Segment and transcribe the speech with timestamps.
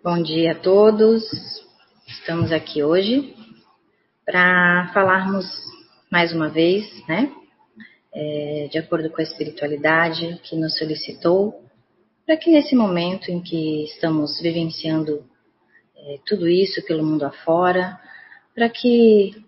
[0.00, 1.24] Bom dia a todos.
[2.06, 3.34] Estamos aqui hoje
[4.24, 5.44] para falarmos
[6.08, 7.32] mais uma vez, né?
[8.14, 11.64] É, de acordo com a espiritualidade que nos solicitou,
[12.24, 15.24] para que nesse momento em que estamos vivenciando
[15.96, 17.98] é, tudo isso pelo mundo afora,
[18.54, 19.44] para que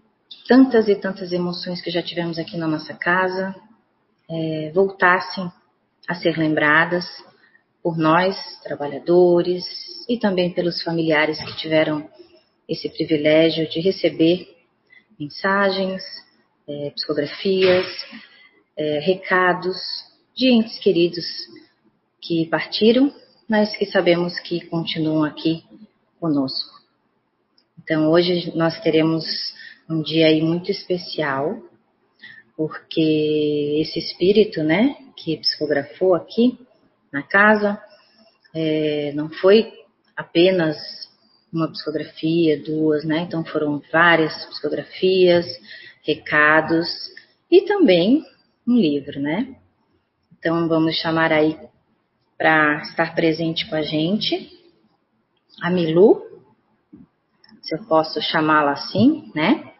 [0.48, 3.54] tantas e tantas emoções que já tivemos aqui na nossa casa
[4.28, 5.48] é, voltassem
[6.08, 7.06] a ser lembradas
[7.82, 9.64] por nós, trabalhadores,
[10.08, 12.08] e também pelos familiares que tiveram
[12.68, 14.56] esse privilégio de receber
[15.18, 16.02] mensagens,
[16.68, 17.86] é, psicografias,
[18.76, 19.76] é, recados
[20.34, 21.24] de entes queridos
[22.20, 23.12] que partiram,
[23.48, 25.64] mas que sabemos que continuam aqui
[26.18, 26.80] conosco.
[27.82, 29.24] Então hoje nós teremos
[29.88, 31.56] um dia aí muito especial,
[32.56, 36.58] porque esse espírito, né, que psicografou aqui
[37.12, 37.80] na casa,
[38.54, 39.72] é, não foi
[40.16, 40.76] apenas
[41.52, 43.20] uma psicografia, duas, né?
[43.20, 45.46] Então foram várias psicografias,
[46.02, 46.86] recados
[47.50, 48.24] e também
[48.66, 49.56] um livro, né?
[50.38, 51.58] Então vamos chamar aí
[52.38, 54.58] para estar presente com a gente
[55.60, 56.22] a Milu,
[57.60, 59.72] se eu posso chamá-la assim, né?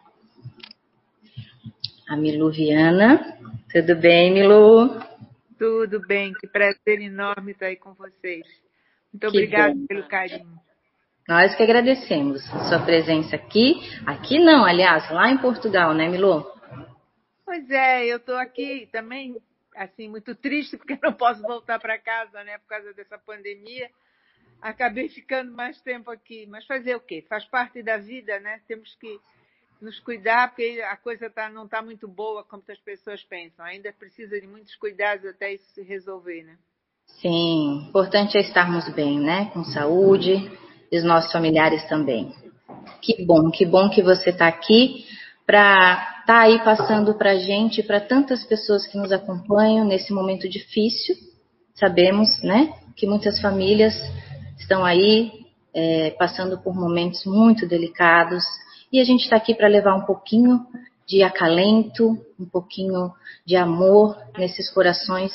[2.07, 3.37] A Milu Viana.
[3.71, 5.10] Tudo bem, Milu?
[5.61, 8.47] Tudo bem, que prazer enorme estar aí com vocês.
[9.13, 10.59] Muito obrigada pelo carinho.
[11.27, 13.75] Nós que agradecemos a sua presença aqui.
[14.07, 16.43] Aqui não, aliás, lá em Portugal, né, Milu?
[17.45, 19.39] Pois é, eu estou aqui também,
[19.75, 23.87] assim, muito triste porque não posso voltar para casa, né, por causa dessa pandemia.
[24.63, 27.23] Acabei ficando mais tempo aqui, mas fazer o quê?
[27.29, 28.61] Faz parte da vida, né?
[28.67, 29.19] Temos que
[29.81, 33.65] nos cuidar, porque a coisa tá, não está muito boa como as pessoas pensam.
[33.65, 36.57] Ainda precisa de muitos cuidados até isso se resolver, né?
[37.19, 39.49] Sim, importante é estarmos bem, né?
[39.53, 40.51] Com saúde
[40.91, 42.33] e os nossos familiares também.
[43.01, 45.05] Que bom, que bom que você está aqui
[45.45, 50.13] para estar tá aí passando para a gente, para tantas pessoas que nos acompanham nesse
[50.13, 51.15] momento difícil.
[51.75, 53.93] Sabemos, né, que muitas famílias
[54.57, 55.31] estão aí
[55.73, 58.43] é, passando por momentos muito delicados
[58.91, 60.65] e a gente está aqui para levar um pouquinho
[61.07, 63.11] de acalento, um pouquinho
[63.45, 65.31] de amor nesses corações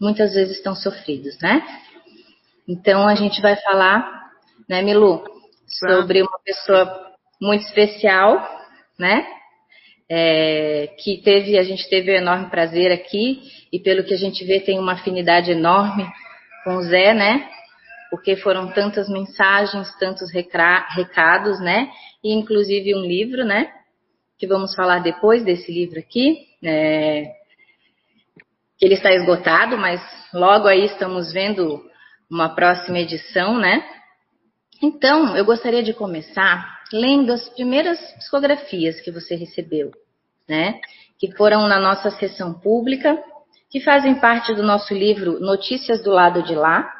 [0.00, 1.62] muitas vezes estão sofridos, né?
[2.68, 4.30] Então a gente vai falar,
[4.68, 5.24] né, Milu,
[5.66, 8.46] sobre uma pessoa muito especial,
[8.98, 9.26] né?
[10.08, 13.40] É, que teve, a gente teve um enorme prazer aqui
[13.72, 16.06] e pelo que a gente vê tem uma afinidade enorme
[16.62, 17.48] com o Zé, né?
[18.10, 21.90] Porque foram tantas mensagens, tantos recados, né?
[22.26, 23.72] E inclusive um livro, né?
[24.36, 27.32] Que vamos falar depois desse livro aqui, é,
[28.76, 30.00] que ele está esgotado, mas
[30.34, 31.88] logo aí estamos vendo
[32.28, 33.88] uma próxima edição, né?
[34.82, 39.92] Então, eu gostaria de começar lendo as primeiras psicografias que você recebeu,
[40.48, 40.80] né?
[41.20, 43.16] Que foram na nossa sessão pública,
[43.70, 46.92] que fazem parte do nosso livro Notícias do Lado de Lá,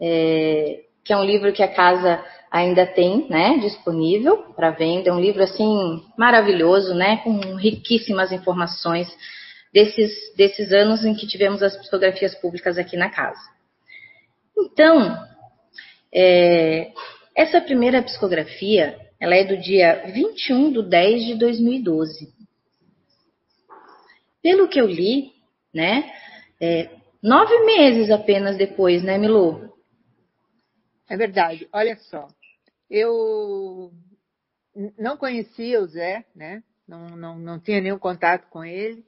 [0.00, 5.10] é, que é um livro que a casa ainda tem, né, disponível para venda.
[5.10, 9.08] É um livro assim maravilhoso, né, com riquíssimas informações
[9.72, 13.40] desses, desses anos em que tivemos as psicografias públicas aqui na casa.
[14.56, 15.18] Então,
[16.14, 16.92] é,
[17.36, 22.32] essa primeira psicografia, ela é do dia 21 de 10 de 2012.
[24.40, 25.32] Pelo que eu li,
[25.74, 26.08] né,
[26.60, 26.88] é,
[27.20, 29.73] nove meses apenas depois, né, Milu?
[31.08, 31.68] É verdade.
[31.72, 32.28] Olha só,
[32.88, 33.92] eu
[34.98, 36.62] não conhecia o Zé, né?
[36.86, 39.04] Não, não, não tinha nenhum contato com ele.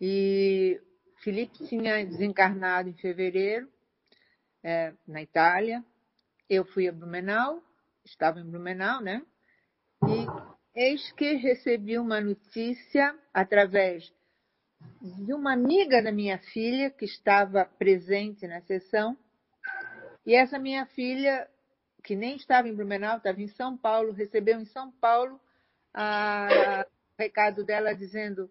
[0.00, 0.80] E
[1.18, 3.68] Felipe tinha desencarnado em fevereiro,
[4.62, 5.84] é, na Itália.
[6.48, 7.62] Eu fui a Blumenau,
[8.04, 9.22] estava em Blumenau, né?
[10.04, 10.26] E
[10.74, 14.12] eis que recebi uma notícia através
[15.00, 19.16] de uma amiga da minha filha que estava presente na sessão.
[20.24, 21.48] E essa minha filha,
[22.02, 25.40] que nem estava em Blumenau, estava em São Paulo, recebeu em São Paulo
[25.94, 28.50] o recado dela dizendo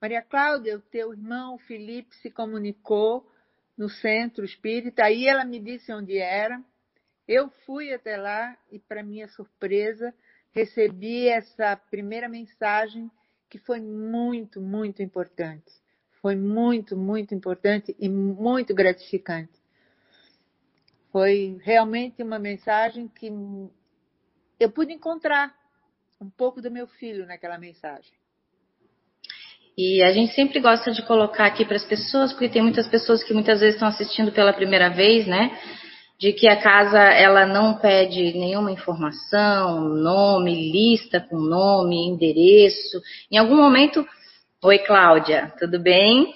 [0.00, 3.26] Maria Cláudia, o teu irmão Felipe se comunicou
[3.76, 6.62] no centro espírita, aí ela me disse onde era.
[7.26, 10.14] Eu fui até lá e, para minha surpresa,
[10.52, 13.10] recebi essa primeira mensagem
[13.48, 15.72] que foi muito, muito importante.
[16.20, 19.65] Foi muito, muito importante e muito gratificante.
[21.16, 23.32] Foi realmente uma mensagem que
[24.60, 25.50] eu pude encontrar
[26.20, 28.12] um pouco do meu filho naquela mensagem.
[29.78, 33.24] E a gente sempre gosta de colocar aqui para as pessoas, porque tem muitas pessoas
[33.24, 35.58] que muitas vezes estão assistindo pela primeira vez, né?
[36.18, 43.00] de que a casa ela não pede nenhuma informação, nome, lista com nome, endereço.
[43.32, 44.06] Em algum momento,
[44.62, 46.34] oi Cláudia, tudo bem?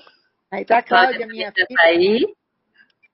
[0.50, 1.66] Aí tá a Cláudia, Cláudia minha filha.
[1.68, 2.39] Tá aí.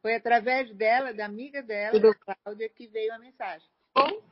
[0.06, 3.68] Foi através dela, da amiga dela, da Cláudia, que veio a mensagem.
[3.92, 4.22] Bom,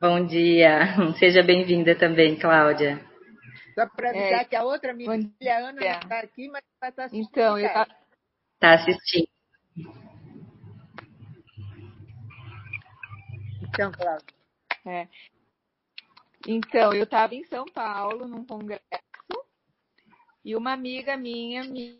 [0.00, 0.82] Bom dia,
[1.18, 3.04] seja bem-vinda também, Cláudia.
[3.74, 6.90] Só para avisar é, que a outra minha filha, Ana, não está aqui, mas vai
[6.90, 7.28] estar assistindo.
[7.28, 7.86] Então, Está
[8.60, 9.28] tá assistindo.
[13.62, 14.34] Então, Cláudia.
[14.86, 15.08] É.
[16.46, 18.84] Então, eu estava em São Paulo, num congresso,
[20.44, 21.98] e uma amiga minha me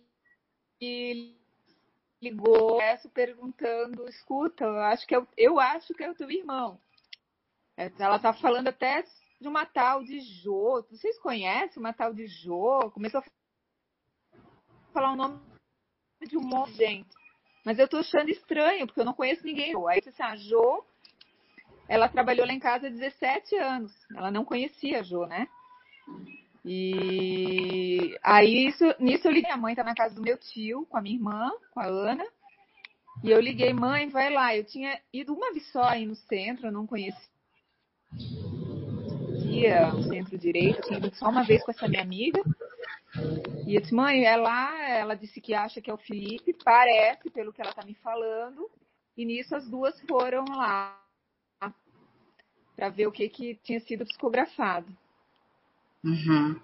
[2.21, 2.79] ligou
[3.13, 6.81] perguntando, escuta, eu acho que é, eu acho que é o teu irmão.
[7.77, 9.05] Ela tá falando até
[9.41, 10.83] de uma tal de Jo.
[10.91, 12.91] Vocês conhecem uma tal de Jo?
[12.93, 13.25] Começou a
[14.93, 15.41] falar o nome
[16.27, 17.17] de um monte de gente.
[17.65, 19.75] Mas eu tô achando estranho, porque eu não conheço ninguém.
[19.89, 20.85] Aí, assim, a Jo,
[21.89, 23.93] ela trabalhou lá em casa há 17 anos.
[24.17, 25.47] Ela não conhecia a Jo, né?
[26.69, 29.49] E aí, isso, nisso eu liguei.
[29.51, 32.27] Minha mãe tá na casa do meu tio, com a minha irmã, com a Ana.
[33.23, 34.57] E eu liguei, mãe, vai lá.
[34.57, 37.23] Eu tinha ido uma vez só aí no centro, eu não conhecia
[39.95, 42.43] no centro-direita, tinha ido só uma vez com essa minha amiga.
[43.65, 47.31] E eu disse, mãe, é lá, ela disse que acha que é o Felipe, parece,
[47.31, 48.69] pelo que ela tá me falando.
[49.17, 51.01] E nisso as duas foram lá
[52.75, 54.93] para ver o que, que tinha sido psicografado.
[56.07, 56.55] Uhum.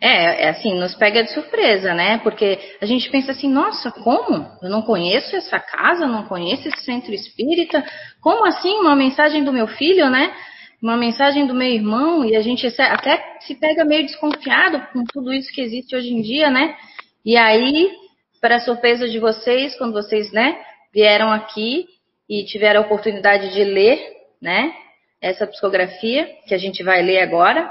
[0.00, 2.18] É, é, assim, nos pega de surpresa, né?
[2.18, 4.44] Porque a gente pensa assim, nossa, como?
[4.60, 7.84] Eu não conheço essa casa, não conheço esse centro espírita.
[8.20, 10.34] Como assim uma mensagem do meu filho, né?
[10.82, 15.32] Uma mensagem do meu irmão e a gente até se pega meio desconfiado com tudo
[15.32, 16.76] isso que existe hoje em dia, né?
[17.24, 17.92] E aí,
[18.40, 20.60] para surpresa de vocês, quando vocês, né,
[20.92, 21.86] vieram aqui
[22.28, 24.00] e tiveram a oportunidade de ler,
[24.40, 24.72] né,
[25.20, 27.70] essa psicografia que a gente vai ler agora,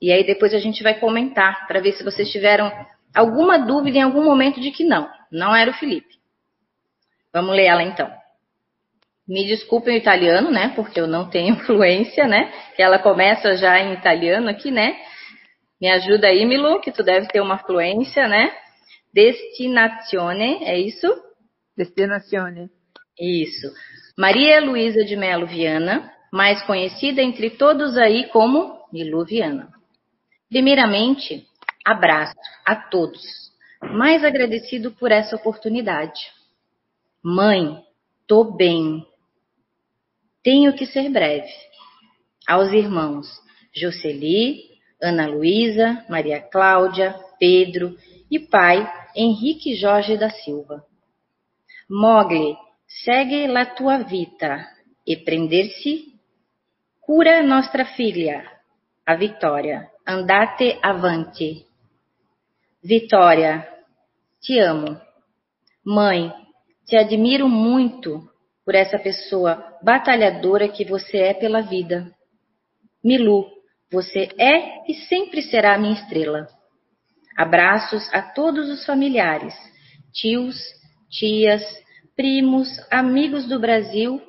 [0.00, 2.70] e aí depois a gente vai comentar para ver se vocês tiveram
[3.14, 6.16] alguma dúvida em algum momento de que não, não era o Felipe.
[7.32, 8.10] Vamos ler ela então.
[9.26, 10.72] Me desculpem o italiano, né?
[10.76, 12.52] Porque eu não tenho fluência, né?
[12.76, 14.96] Que ela começa já em italiano aqui, né?
[15.80, 18.52] Me ajuda aí, Milu, que tu deve ter uma fluência, né?
[19.12, 21.06] Destinazione, é isso?
[21.76, 22.70] Destinazione.
[23.18, 23.72] Isso.
[24.16, 29.75] Maria Luísa de Melo Viana, mais conhecida entre todos aí como Milu Viana.
[30.48, 31.46] Primeiramente,
[31.84, 32.34] abraço
[32.64, 33.22] a todos,
[33.82, 36.32] mais agradecido por essa oportunidade.
[37.22, 37.82] Mãe,
[38.26, 39.04] tô bem.
[40.42, 41.50] Tenho que ser breve.
[42.46, 43.26] Aos irmãos
[43.74, 44.62] Jocely,
[45.02, 47.96] Ana Luísa, Maria Cláudia, Pedro
[48.30, 50.84] e pai Henrique Jorge da Silva.
[51.90, 52.56] Mogli,
[53.04, 54.64] segue la tua vita
[55.06, 56.14] e prender-se
[57.00, 58.44] cura nostra filha,
[59.04, 59.90] a Vitória.
[60.08, 61.66] Andate avanti.
[62.80, 63.68] Vitória,
[64.40, 65.00] te amo.
[65.84, 66.32] Mãe,
[66.86, 68.22] te admiro muito
[68.64, 72.08] por essa pessoa batalhadora que você é pela vida.
[73.02, 73.46] Milu,
[73.90, 76.46] você é e sempre será minha estrela.
[77.36, 79.54] Abraços a todos os familiares,
[80.12, 80.56] tios,
[81.10, 81.64] tias,
[82.14, 84.22] primos, amigos do Brasil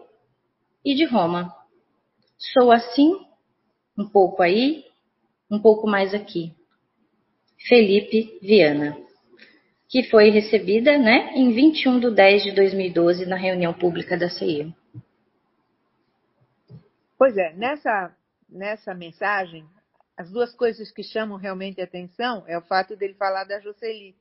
[0.84, 1.54] e de Roma.
[2.36, 3.12] Sou assim,
[3.96, 4.87] um pouco aí,
[5.50, 6.54] um pouco mais aqui.
[7.68, 8.98] Felipe Viana,
[9.90, 14.74] que foi recebida né, em 21 de 10 de 2012 na reunião pública da CEI.
[17.18, 18.16] Pois é, nessa,
[18.48, 19.66] nessa mensagem,
[20.16, 24.16] as duas coisas que chamam realmente atenção é o fato dele falar da Jocely.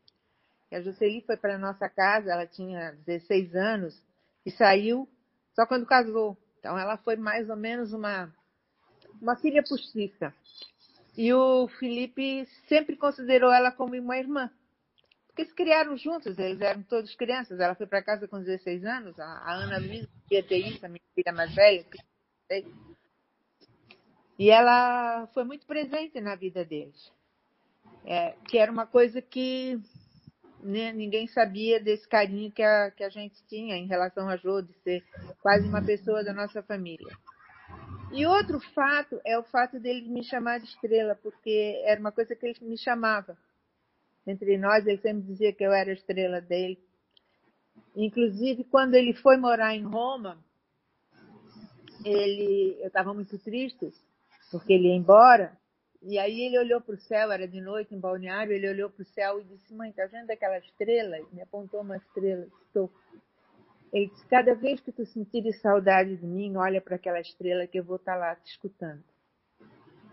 [0.73, 4.03] A Jocely foi para a nossa casa, ela tinha 16 anos
[4.45, 5.09] e saiu
[5.55, 6.37] só quando casou.
[6.59, 8.33] Então ela foi mais ou menos uma,
[9.21, 10.35] uma filha postiça.
[11.17, 14.51] E o Felipe sempre considerou ela como uma irmã.
[15.29, 17.59] Porque se criaram juntos, eles eram todos crianças.
[17.59, 21.03] Ela foi para casa com 16 anos, a Ana Luísa ia ter isso, a minha
[21.15, 21.87] filha mais velha.
[24.39, 27.11] E ela foi muito presente na vida deles.
[28.05, 29.81] É, que era uma coisa que
[30.61, 34.61] né, ninguém sabia desse carinho que a, que a gente tinha em relação a Jô,
[34.61, 35.05] de ser
[35.41, 37.17] quase uma pessoa da nossa família.
[38.13, 42.35] E outro fato é o fato dele me chamar de estrela, porque era uma coisa
[42.35, 43.37] que ele me chamava.
[44.27, 46.79] Entre nós, ele sempre dizia que eu era a estrela dele.
[47.95, 50.39] Inclusive, quando ele foi morar em Roma,
[52.05, 53.93] ele, eu estava muito triste,
[54.51, 55.57] porque ele ia embora,
[56.03, 59.03] e aí ele olhou para o céu, era de noite em balneário, ele olhou para
[59.03, 61.17] o céu e disse, mãe, tá vendo aquela estrela?
[61.33, 62.91] Me apontou uma estrela, estou.
[63.97, 67.79] Ele disse: Cada vez que tu sentires saudade de mim, olha para aquela estrela que
[67.79, 69.03] eu vou estar tá lá te escutando.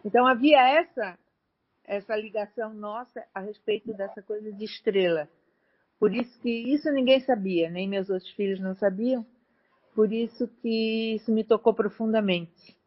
[0.06, 1.20] Então havia essa
[1.84, 5.28] essa ligação nossa a respeito dessa coisa de estrela.
[6.00, 9.26] Por isso que isso ninguém sabia, nem meus outros filhos não sabiam.
[9.94, 12.78] Por isso que isso me tocou profundamente.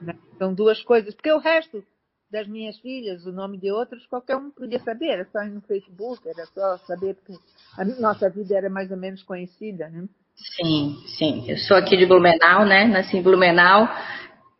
[0.00, 0.18] Né?
[0.38, 1.84] São duas coisas, porque o resto
[2.30, 5.60] das minhas filhas, o nome de outras, qualquer um podia saber, era só ir no
[5.62, 7.34] Facebook, era só saber, porque
[7.76, 10.04] a nossa vida era mais ou menos conhecida, né?
[10.56, 11.44] Sim, sim.
[11.48, 12.86] Eu sou aqui de Blumenau, né?
[12.86, 13.88] Nasci em Blumenau,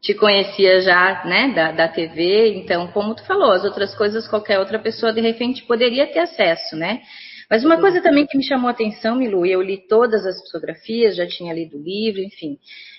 [0.03, 4.59] te conhecia já, né, da, da TV, então, como tu falou, as outras coisas qualquer
[4.59, 7.03] outra pessoa de repente poderia ter acesso, né?
[7.51, 10.41] Mas uma coisa também que me chamou a atenção, Milu, e eu li todas as
[10.41, 12.57] psicografias, já tinha lido o livro, enfim.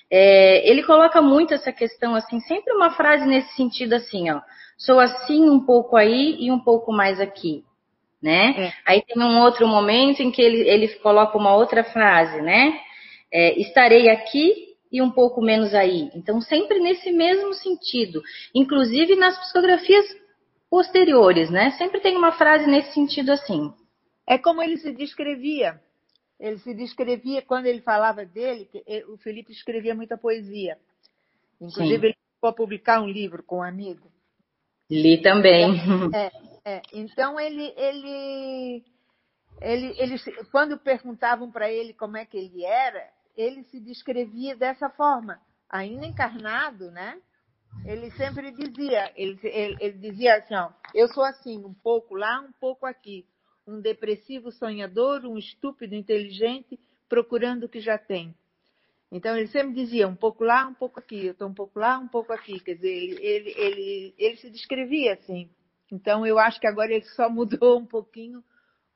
[0.09, 4.41] É, ele coloca muito essa questão, assim, sempre uma frase nesse sentido, assim, ó.
[4.77, 7.63] Sou assim um pouco aí e um pouco mais aqui,
[8.21, 8.67] né?
[8.67, 8.73] É.
[8.85, 12.77] Aí tem um outro momento em que ele, ele coloca uma outra frase, né?
[13.31, 16.09] É, estarei aqui e um pouco menos aí.
[16.13, 18.21] Então, sempre nesse mesmo sentido.
[18.53, 20.05] Inclusive nas psicografias
[20.69, 21.71] posteriores, né?
[21.77, 23.71] Sempre tem uma frase nesse sentido assim.
[24.31, 25.77] É como ele se descrevia.
[26.39, 28.69] Ele se descrevia quando ele falava dele,
[29.09, 30.77] o Felipe escrevia muita poesia.
[31.59, 32.05] Inclusive, Sim.
[32.05, 34.09] ele foi publicar um livro com um amigo.
[34.89, 35.75] Li também.
[36.15, 36.31] É,
[36.63, 36.81] é.
[36.93, 38.85] Então, ele, ele,
[39.59, 40.15] ele, ele,
[40.49, 46.05] quando perguntavam para ele como é que ele era, ele se descrevia dessa forma, ainda
[46.05, 47.19] encarnado, né?
[47.85, 52.39] Ele sempre dizia, ele, ele, ele dizia assim, ó, eu sou assim, um pouco lá,
[52.39, 53.25] um pouco aqui,
[53.67, 58.33] um depressivo sonhador, um estúpido inteligente, procurando o que já tem.
[59.11, 61.97] Então ele sempre dizia um pouco lá, um pouco aqui, eu estou um pouco lá,
[61.97, 62.59] um pouco aqui.
[62.59, 65.49] Quer dizer, ele, ele, ele, ele se descrevia assim.
[65.91, 68.41] Então eu acho que agora ele só mudou um pouquinho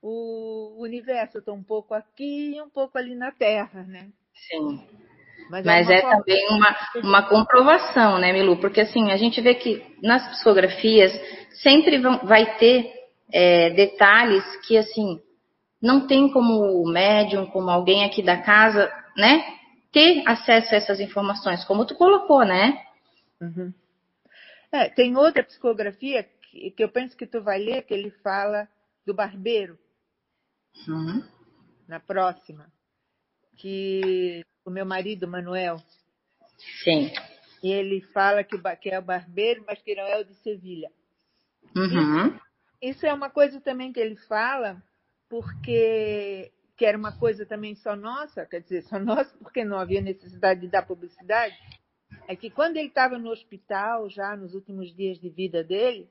[0.01, 1.37] o universo.
[1.37, 4.09] Eu estou um pouco aqui e um pouco ali na Terra, né?
[4.33, 4.87] Sim.
[5.49, 8.57] Mas, é Mas é, é também uma, uma comprovação, né, Milu?
[8.57, 11.11] Porque assim, a gente vê que nas psicografias
[11.61, 15.21] sempre vão, vai ter é, detalhes que assim
[15.81, 19.43] não tem como o médium, como alguém aqui da casa, né,
[19.91, 22.83] ter acesso a essas informações, como tu colocou, né?
[23.39, 23.73] Uhum.
[24.71, 28.67] É, tem outra psicografia que, que, eu penso que tu vai ler, que ele fala
[29.05, 29.77] do barbeiro.
[30.87, 31.23] Uhum.
[31.87, 32.65] Na próxima
[33.57, 35.77] que o meu marido, Manuel.
[36.83, 37.11] Sim.
[37.63, 40.91] E ele fala que, que é o barbeiro, mas que não é o de Sevilha.
[41.75, 42.37] Uhum.
[42.81, 44.81] Isso, é uma coisa também que ele fala,
[45.29, 50.01] porque que era uma coisa também só nossa, quer dizer, só nossa, porque não havia
[50.01, 51.55] necessidade de dar publicidade,
[52.27, 56.09] é que quando ele estava no hospital, já nos últimos dias de vida dele,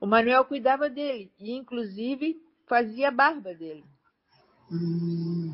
[0.00, 3.84] o Manuel cuidava dele e, inclusive, fazia a barba dele.
[4.70, 5.50] Hum.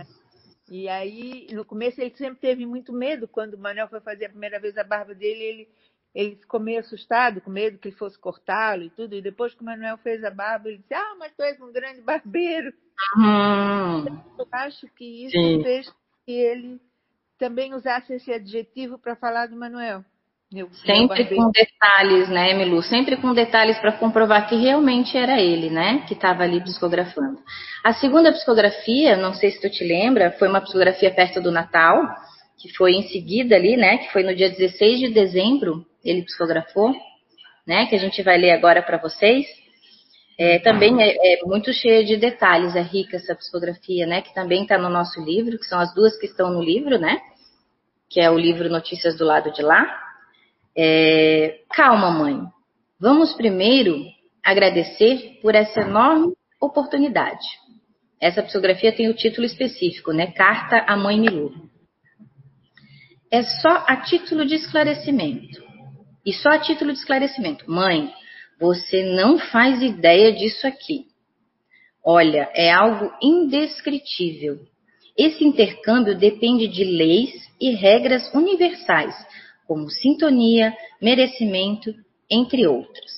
[0.71, 3.27] E aí, no começo, ele sempre teve muito medo.
[3.27, 5.69] Quando o Manuel foi fazer a primeira vez a barba dele, ele,
[6.15, 9.15] ele ficou meio assustado, com medo que ele fosse cortá-lo e tudo.
[9.15, 11.73] E depois que o Manuel fez a barba, ele disse: Ah, mas tu és um
[11.73, 12.73] grande barbeiro.
[13.17, 14.05] Uhum.
[14.39, 15.63] Eu acho que isso Sim.
[15.63, 15.89] fez
[16.27, 16.81] que ele
[17.39, 20.05] também usasse esse adjetivo para falar do Manuel.
[20.51, 22.83] Meu, Sempre meu com detalhes, né, Emilu?
[22.83, 27.39] Sempre com detalhes para comprovar que realmente era ele, né, que estava ali psicografando.
[27.85, 32.03] A segunda psicografia, não sei se tu te lembra, foi uma psicografia perto do Natal,
[32.59, 36.93] que foi em seguida ali, né, que foi no dia 16 de dezembro, ele psicografou,
[37.67, 39.47] né, que a gente vai ler agora para vocês.
[40.37, 44.63] É, também é, é, muito cheia de detalhes, é rica essa psicografia, né, que também
[44.63, 47.21] está no nosso livro, que são as duas que estão no livro, né,
[48.09, 49.87] que é o livro Notícias do Lado de Lá,
[50.77, 52.41] é, calma, mãe.
[53.01, 54.05] Vamos primeiro
[54.45, 57.47] agradecer por essa enorme oportunidade.
[58.21, 60.33] Essa psicografia tem o título específico, né?
[60.33, 61.68] Carta à Mãe Milu.
[63.31, 65.63] É só a título de esclarecimento.
[66.25, 67.71] E só a título de esclarecimento.
[67.71, 68.13] Mãe,
[68.59, 71.07] você não faz ideia disso aqui.
[72.05, 74.59] Olha, é algo indescritível.
[75.17, 77.31] Esse intercâmbio depende de leis
[77.61, 79.15] e regras universais
[79.67, 81.95] como sintonia, merecimento,
[82.31, 83.13] entre outros.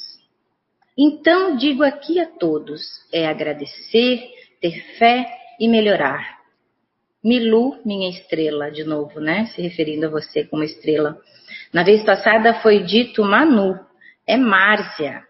[0.99, 4.29] Então, digo aqui a todos: é agradecer,
[4.61, 5.27] ter fé
[5.61, 6.40] e melhorar.
[7.23, 9.47] Milu, minha estrela, de novo, né?
[9.47, 11.19] Se referindo a você como estrela.
[11.73, 13.79] Na vez passada foi dito Manu,
[14.27, 15.23] é Márcia.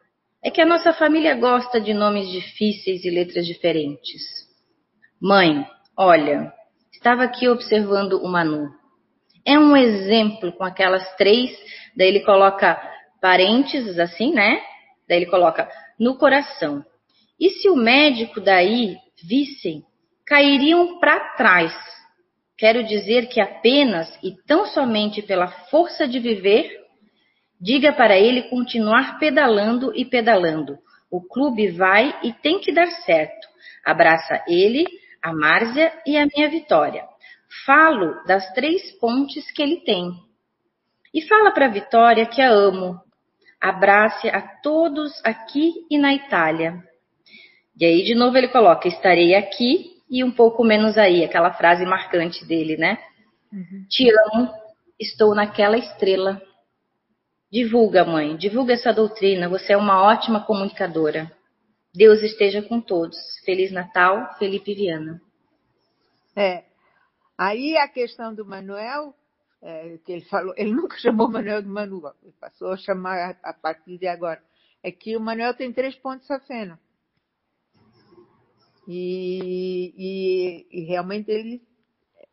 [0.42, 4.22] É que a nossa família gosta de nomes difíceis e letras diferentes.
[5.20, 5.66] Mãe,
[5.96, 6.52] olha,
[6.92, 8.70] estava aqui observando o Manu.
[9.44, 11.50] É um exemplo com aquelas três,
[11.96, 12.80] daí ele coloca
[13.20, 14.62] parênteses assim, né?
[15.08, 15.68] Daí ele coloca
[15.98, 16.84] no coração.
[17.38, 19.82] E se o médico daí vissem,
[20.30, 21.74] cairiam para trás.
[22.56, 26.70] quero dizer que apenas e tão somente pela força de viver,
[27.60, 30.78] diga para ele continuar pedalando e pedalando.
[31.10, 33.48] O clube vai e tem que dar certo.
[33.84, 34.86] Abraça ele,
[35.20, 37.02] a Márcia e a minha Vitória.
[37.66, 40.12] Falo das três pontes que ele tem.
[41.12, 43.00] E fala para Vitória que a amo.
[43.60, 46.74] Abrace a todos aqui e na Itália.
[47.80, 51.86] E aí, de novo, ele coloca: estarei aqui e um pouco menos aí, aquela frase
[51.86, 52.98] marcante dele, né?
[53.52, 53.86] Uhum.
[53.88, 54.52] Te amo,
[54.98, 56.42] estou naquela estrela.
[57.50, 61.30] Divulga, mãe, divulga essa doutrina, você é uma ótima comunicadora.
[61.94, 63.16] Deus esteja com todos.
[63.44, 65.20] Feliz Natal, Felipe Viana.
[66.36, 66.64] É.
[67.36, 69.14] Aí a questão do Manuel,
[69.62, 73.36] é, que ele falou, ele nunca chamou o Manuel de Manuel, ele passou a chamar
[73.42, 74.42] a, a partir de agora.
[74.82, 76.78] É que o Manuel tem três pontos safena.
[78.92, 81.62] E, e, e, realmente ele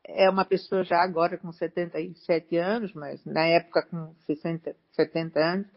[0.03, 5.67] é uma pessoa já agora com 77 anos, mas na época com 60, 70 anos.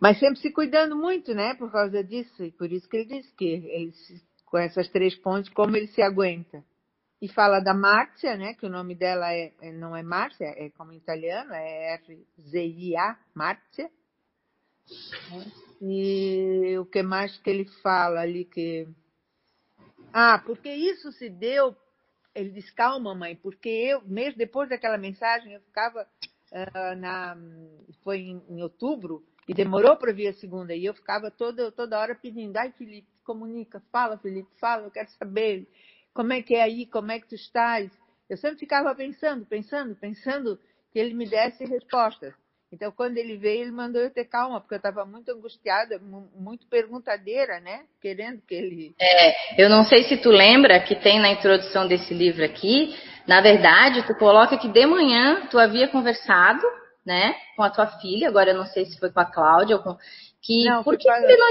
[0.00, 1.54] Mas sempre se cuidando muito, né?
[1.54, 2.42] Por causa disso.
[2.42, 3.92] E por isso que ele disse que ele,
[4.46, 6.64] com essas três pontes, como ele se aguenta.
[7.20, 8.54] E fala da Márcia, né?
[8.54, 13.90] Que o nome dela é, é não é Márcia, é como italiano, é R-Z-I-A, Márcia.
[15.82, 18.88] E o que mais que ele fala ali que
[20.12, 21.76] ah, porque isso se deu.
[22.34, 26.06] Ele diz, calma, mãe, porque eu, mesmo depois daquela mensagem, eu ficava
[26.52, 27.36] uh, na.
[28.02, 31.98] Foi em, em, outubro, e demorou para vir a segunda, e eu ficava toda, toda
[31.98, 35.68] hora pedindo, ai, Felipe, comunica, fala, Felipe, fala, eu quero saber
[36.14, 37.90] como é que é aí, como é que tu estás.
[38.28, 40.58] Eu sempre ficava pensando, pensando, pensando
[40.90, 42.34] que ele me desse respostas.
[42.72, 46.00] Então, quando ele veio, ele mandou eu ter calma, porque eu estava muito angustiada,
[46.34, 47.82] muito perguntadeira, né?
[48.00, 48.94] Querendo que ele.
[48.98, 53.42] É, eu não sei se tu lembra que tem na introdução desse livro aqui, na
[53.42, 56.62] verdade, tu coloca que de manhã tu havia conversado,
[57.04, 59.82] né, com a tua filha, agora eu não sei se foi com a Cláudia ou
[59.82, 59.96] com.
[60.40, 61.48] Que, não, por que, que ele não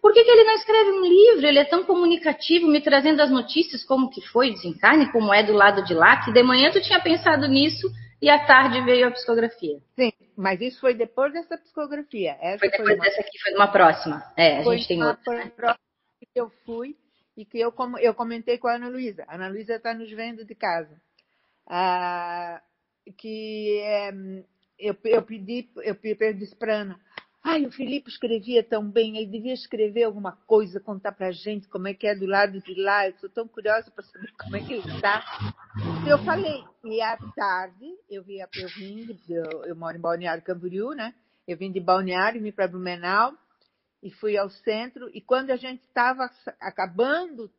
[0.00, 1.46] por que, que, ele não escreve um livro?
[1.46, 5.42] Ele é tão comunicativo, me trazendo as notícias, como que foi o desencarne, como é
[5.42, 7.90] do lado de lá, que de manhã tu tinha pensado nisso
[8.20, 9.78] e à tarde veio a psicografia.
[9.96, 12.36] Sim, mas isso foi depois dessa psicografia.
[12.40, 13.04] Essa foi depois foi uma...
[13.04, 14.32] dessa aqui, foi uma próxima.
[14.36, 15.22] É, a foi gente tem outra.
[15.24, 15.90] Foi próxima
[16.20, 16.96] que eu fui
[17.36, 19.24] e que eu, eu comentei com a Ana Luísa.
[19.26, 21.00] A Ana Luísa está nos vendo de casa.
[21.66, 22.60] Ah,
[23.16, 24.10] que é,
[24.78, 27.00] eu, eu pedi, eu pedi para Ana,
[27.42, 31.88] Ai, o Felipe escrevia tão bem, ele devia escrever alguma coisa, contar pra gente como
[31.88, 33.08] é que é do lado de lá.
[33.08, 35.24] Eu sou tão curiosa para saber como é que ele está.
[36.08, 40.90] Eu falei, e à tarde, eu, vim, eu vim, eu, eu moro em Balneário Camboriú,
[40.90, 41.14] né?
[41.48, 43.32] Eu vim de Balneário, vim para Blumenau
[44.02, 45.10] e fui ao centro.
[45.14, 47.50] E quando a gente estava acabando,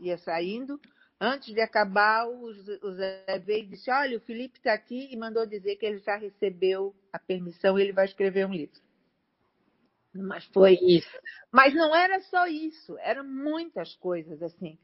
[0.00, 0.78] ia saindo,
[1.18, 5.46] antes de acabar, o Zé veio e disse: Olha, o Felipe está aqui e mandou
[5.46, 8.78] dizer que ele já recebeu a permissão e ele vai escrever um livro.
[10.14, 11.18] Mas foi isso.
[11.52, 14.78] Mas não era só isso, eram muitas coisas assim.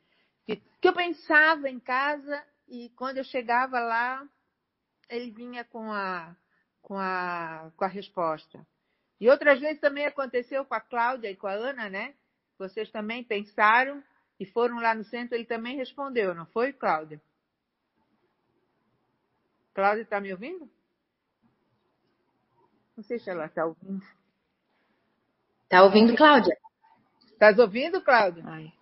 [0.45, 4.27] Que, que eu pensava em casa e quando eu chegava lá,
[5.09, 6.37] ele vinha com a,
[6.83, 8.67] com a, com a resposta.
[9.21, 12.15] E outras vezes também aconteceu com a Cláudia e com a Ana, né?
[12.59, 14.03] Vocês também pensaram
[14.39, 17.21] e foram lá no centro, ele também respondeu, não foi, Cláudia?
[19.73, 20.71] Cláudia está me ouvindo?
[22.97, 24.05] Não sei se ela está ouvindo.
[25.69, 26.57] Tá ouvindo, Cláudia?
[27.33, 28.43] Estás ouvindo, Cláudia?
[28.47, 28.73] Ai.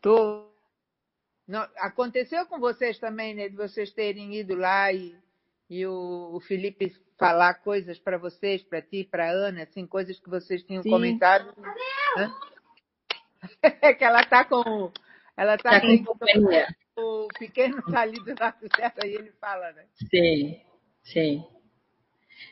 [0.00, 0.46] Tô.
[1.46, 3.48] Não, aconteceu com vocês também, né?
[3.48, 5.16] De vocês terem ido lá e,
[5.70, 10.28] e o, o Felipe falar coisas para vocês, para ti, para Ana, assim, coisas que
[10.28, 10.90] vocês tinham Sim.
[10.90, 11.54] comentado.
[13.62, 14.90] É que ela tá com.
[15.36, 16.16] Ela tá, tá com, com
[16.98, 19.86] o pequeno tá ali do lado dela e ele fala, né?
[20.10, 20.60] Sim,
[21.04, 21.46] sim.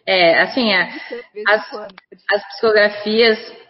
[0.06, 0.88] É, assim, a,
[1.48, 1.72] as,
[2.32, 3.66] as psicografias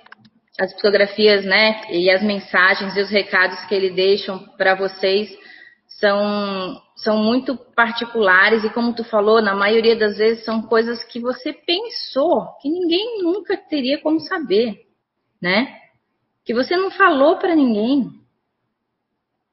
[0.59, 5.37] as psicografias, né, e as mensagens e os recados que ele deixam para vocês
[5.87, 11.21] são, são muito particulares e como tu falou, na maioria das vezes são coisas que
[11.21, 14.87] você pensou, que ninguém nunca teria como saber,
[15.41, 15.79] né?
[16.45, 18.11] Que você não falou para ninguém.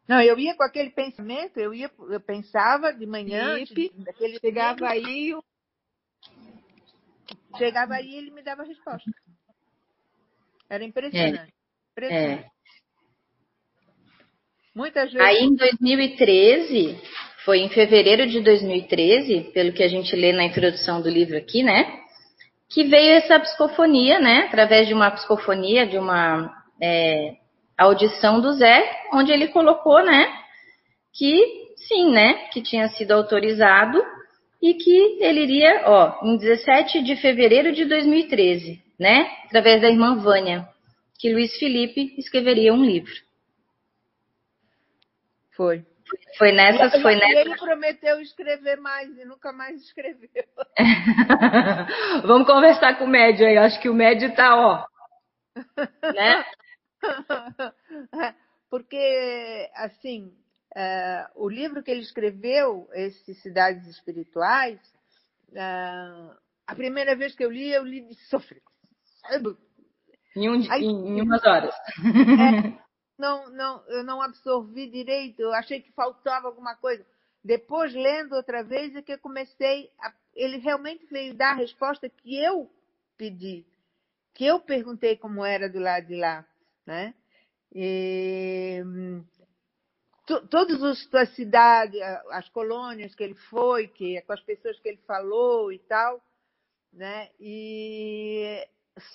[0.08, 3.58] Não, eu ia com aquele pensamento, eu ia, eu pensava de manhã,
[4.06, 5.34] daquele chegava aí,
[7.58, 9.10] chegava aí e ele me dava a resposta.
[10.70, 11.40] Era impressionante.
[11.40, 11.48] É.
[11.92, 12.46] impressionante.
[12.46, 12.54] É.
[14.76, 15.28] Muitas vezes.
[15.28, 17.00] Aí em 2013,
[17.46, 21.62] foi em fevereiro de 2013, pelo que a gente lê na introdução do livro aqui,
[21.62, 22.00] né?
[22.70, 24.46] Que veio essa psicofonia, né?
[24.48, 27.36] Através de uma psicofonia, de uma é,
[27.78, 30.34] audição do Zé, onde ele colocou, né?
[31.14, 34.02] Que sim, né, que tinha sido autorizado
[34.64, 40.16] e que ele iria, ó, em 17 de fevereiro de 2013, né, através da irmã
[40.16, 40.66] Vânia,
[41.20, 43.12] que Luiz Felipe escreveria um livro.
[45.52, 45.86] Foi.
[46.38, 47.46] Foi nessas, foi nessas.
[47.46, 50.30] ele prometeu escrever mais e nunca mais escreveu.
[52.24, 53.58] Vamos conversar com o médio aí.
[53.58, 54.86] Acho que o médio tá, ó.
[56.14, 56.46] né?
[58.70, 60.32] Porque, assim,
[60.76, 64.80] uh, o livro que ele escreveu, esses Cidades Espirituais,
[65.50, 68.62] uh, a primeira vez que eu li, eu li de sofrer.
[70.36, 71.76] Em, um, Aí, em, em umas horas.
[71.76, 72.78] É,
[73.18, 77.06] não, não, eu não absorvi direito, eu achei que faltava alguma coisa.
[77.44, 79.92] Depois, lendo outra vez, é que eu comecei.
[80.00, 82.70] A, ele realmente veio dar a resposta que eu
[83.18, 83.66] pedi,
[84.34, 86.46] que eu perguntei como era do lado de lá,
[86.86, 87.14] né?
[87.76, 88.82] E,
[90.26, 90.82] todas
[91.14, 92.00] as cidades,
[92.32, 96.22] as colônias que ele foi, que com as pessoas que ele falou e tal,
[96.92, 97.30] né?
[97.40, 98.66] E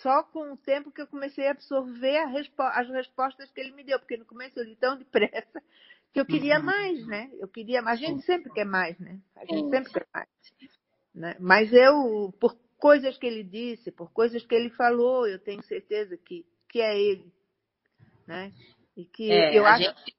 [0.03, 3.73] só com o tempo que eu comecei a absorver a respo as respostas que ele
[3.73, 5.63] me deu, porque no começo eu li tão depressa
[6.13, 6.65] que eu queria uhum.
[6.65, 7.31] mais, né?
[7.39, 8.01] Eu queria mais.
[8.01, 9.21] A gente sempre quer mais, né?
[9.37, 10.29] A gente sempre quer mais.
[11.15, 11.37] Né?
[11.39, 16.17] Mas eu, por coisas que ele disse, por coisas que ele falou, eu tenho certeza
[16.17, 17.33] que, que é ele.
[18.27, 18.53] Né?
[18.97, 19.85] E que é, eu acho.
[19.85, 20.18] Gente,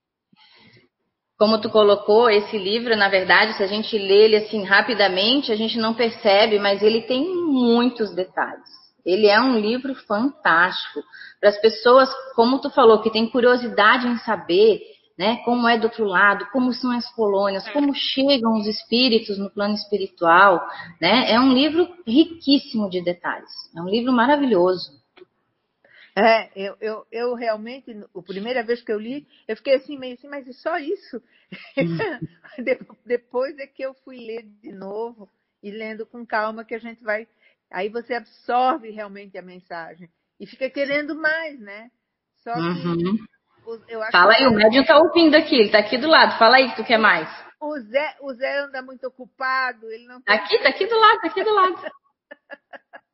[1.39, 5.55] como tu colocou, esse livro, na verdade, se a gente lê ele assim rapidamente, a
[5.55, 8.67] gente não percebe, mas ele tem muitos detalhes.
[9.05, 10.99] Ele é um livro fantástico
[11.39, 14.81] para as pessoas, como tu falou, que têm curiosidade em saber,
[15.17, 17.71] né, como é do outro lado, como são as colônias, é.
[17.71, 20.61] como chegam os espíritos no plano espiritual,
[20.99, 21.31] né?
[21.31, 23.49] É um livro riquíssimo de detalhes.
[23.75, 24.98] É um livro maravilhoso.
[26.19, 30.15] É, eu, eu, eu realmente, a primeira vez que eu li, eu fiquei assim, meio
[30.15, 31.21] assim, mas é só isso?
[33.05, 35.29] Depois é que eu fui ler de novo
[35.61, 37.27] e lendo com calma que a gente vai
[37.71, 41.91] Aí você absorve realmente a mensagem e fica querendo mais, né?
[42.43, 43.17] Só que uhum.
[43.87, 46.37] eu acho Fala aí, o médium está ouvindo aqui, ele está aqui do lado.
[46.39, 47.29] Fala aí que tu quer mais.
[47.61, 50.21] O Zé, o Zé anda muito ocupado, ele não.
[50.25, 51.75] Aqui, tá aqui do lado, tá aqui do lado.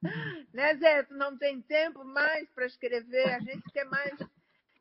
[0.55, 1.03] né, Zé?
[1.03, 4.13] Tu não tem tempo mais para escrever, a gente quer mais,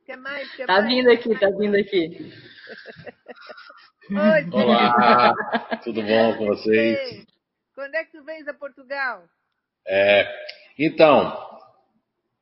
[0.06, 0.86] quer mais, quer tá mais.
[0.86, 2.32] vindo aqui, tá vindo aqui.
[4.10, 5.34] Oi, Olá,
[5.82, 7.26] tudo bom com vocês?
[7.74, 9.24] Quando é que tu vens a Portugal?
[9.86, 10.24] É,
[10.78, 11.58] então,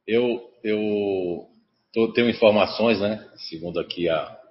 [0.06, 1.48] eu, eu
[1.92, 3.30] tô, tenho informações, né?
[3.48, 4.41] Segundo aqui a,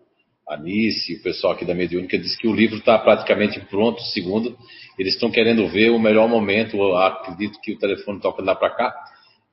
[0.51, 4.57] a Nice, o pessoal aqui da Mediúnica, diz que o livro está praticamente pronto, segundo.
[4.99, 6.75] Eles estão querendo ver o melhor momento.
[6.75, 8.93] Eu acredito que o telefone toca lá para cá.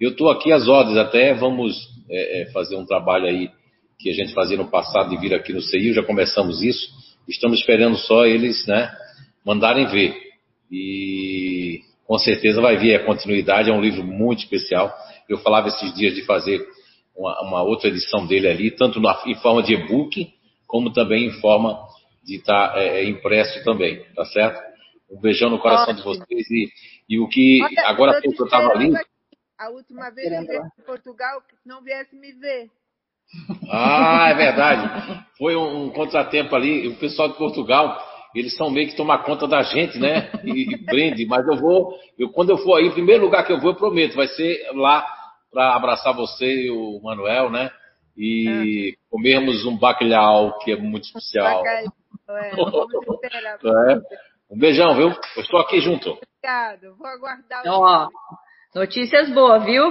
[0.01, 3.49] Eu estou aqui às ordens, até vamos é, é, fazer um trabalho aí
[3.97, 6.89] que a gente fazia no passado de vir aqui no CIO, já começamos isso.
[7.29, 8.91] Estamos esperando só eles, né,
[9.45, 10.17] mandarem ver.
[10.71, 13.71] E com certeza vai vir a continuidade.
[13.71, 14.93] É um livro muito especial.
[15.29, 16.61] Eu falava esses dias de fazer
[17.17, 20.29] uma, uma outra edição dele ali, tanto na, em forma de e-book,
[20.69, 21.77] como também em forma
[22.23, 24.63] de estar tá, é, é, impresso também, tá certo?
[25.11, 26.13] Um beijão no coração Ótimo.
[26.13, 26.69] de vocês e,
[27.09, 28.93] e o que Olha, agora eu estava ali.
[29.59, 32.71] A última vez que veio em Portugal, não viesse me ver.
[33.71, 35.25] Ah, é verdade.
[35.37, 36.87] Foi um, um contratempo ali.
[36.87, 37.99] O pessoal de Portugal
[38.35, 40.31] eles são meio que tomar conta da gente, né?
[40.45, 41.27] E, e prende.
[41.27, 43.77] Mas eu vou, eu, quando eu for aí, o primeiro lugar que eu vou, eu
[43.77, 45.07] prometo, vai ser lá
[45.51, 47.71] para abraçar você e o Manuel, né?
[48.19, 48.97] E é.
[49.09, 51.63] comermos um bacalhau, que é muito especial.
[51.63, 51.93] Bacalhau,
[52.31, 53.93] é.
[53.95, 54.01] é.
[54.51, 55.09] Um beijão, viu?
[55.37, 56.11] Eu estou aqui junto.
[56.11, 57.61] Obrigado, vou aguardar.
[57.61, 58.09] Então, ó,
[58.75, 59.85] notícias boas, viu?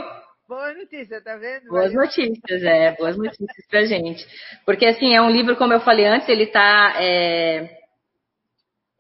[0.48, 1.68] Boa notícia, tá vendo?
[1.70, 4.26] Boas notícias, é, boas notícias pra gente.
[4.66, 7.78] Porque, assim, é um livro, como eu falei antes, ele tá é,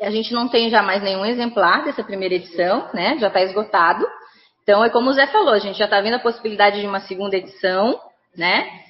[0.01, 3.17] a gente não tem já mais nenhum exemplar dessa primeira edição, né?
[3.17, 4.05] Já está esgotado.
[4.61, 6.99] Então, é como o Zé falou, a gente já está vendo a possibilidade de uma
[6.99, 7.99] segunda edição,
[8.35, 8.86] né?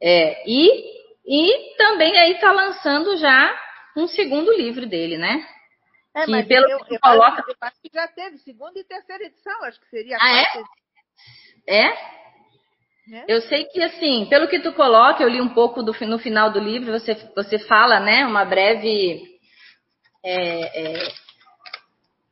[0.00, 3.58] É, e, e também aí está lançando já
[3.96, 5.46] um segundo livro dele, né?
[6.14, 7.44] É, que mas pelo eu, que eu, coloca...
[7.46, 10.44] eu acho que já teve segunda e terceira edição, acho que seria ah, é?
[11.66, 11.86] é?
[11.88, 12.16] é?
[13.28, 16.50] Eu sei que, assim, pelo que tu coloca, eu li um pouco do, no final
[16.50, 19.22] do livro, você, você fala, né, uma breve
[20.24, 21.08] é, é,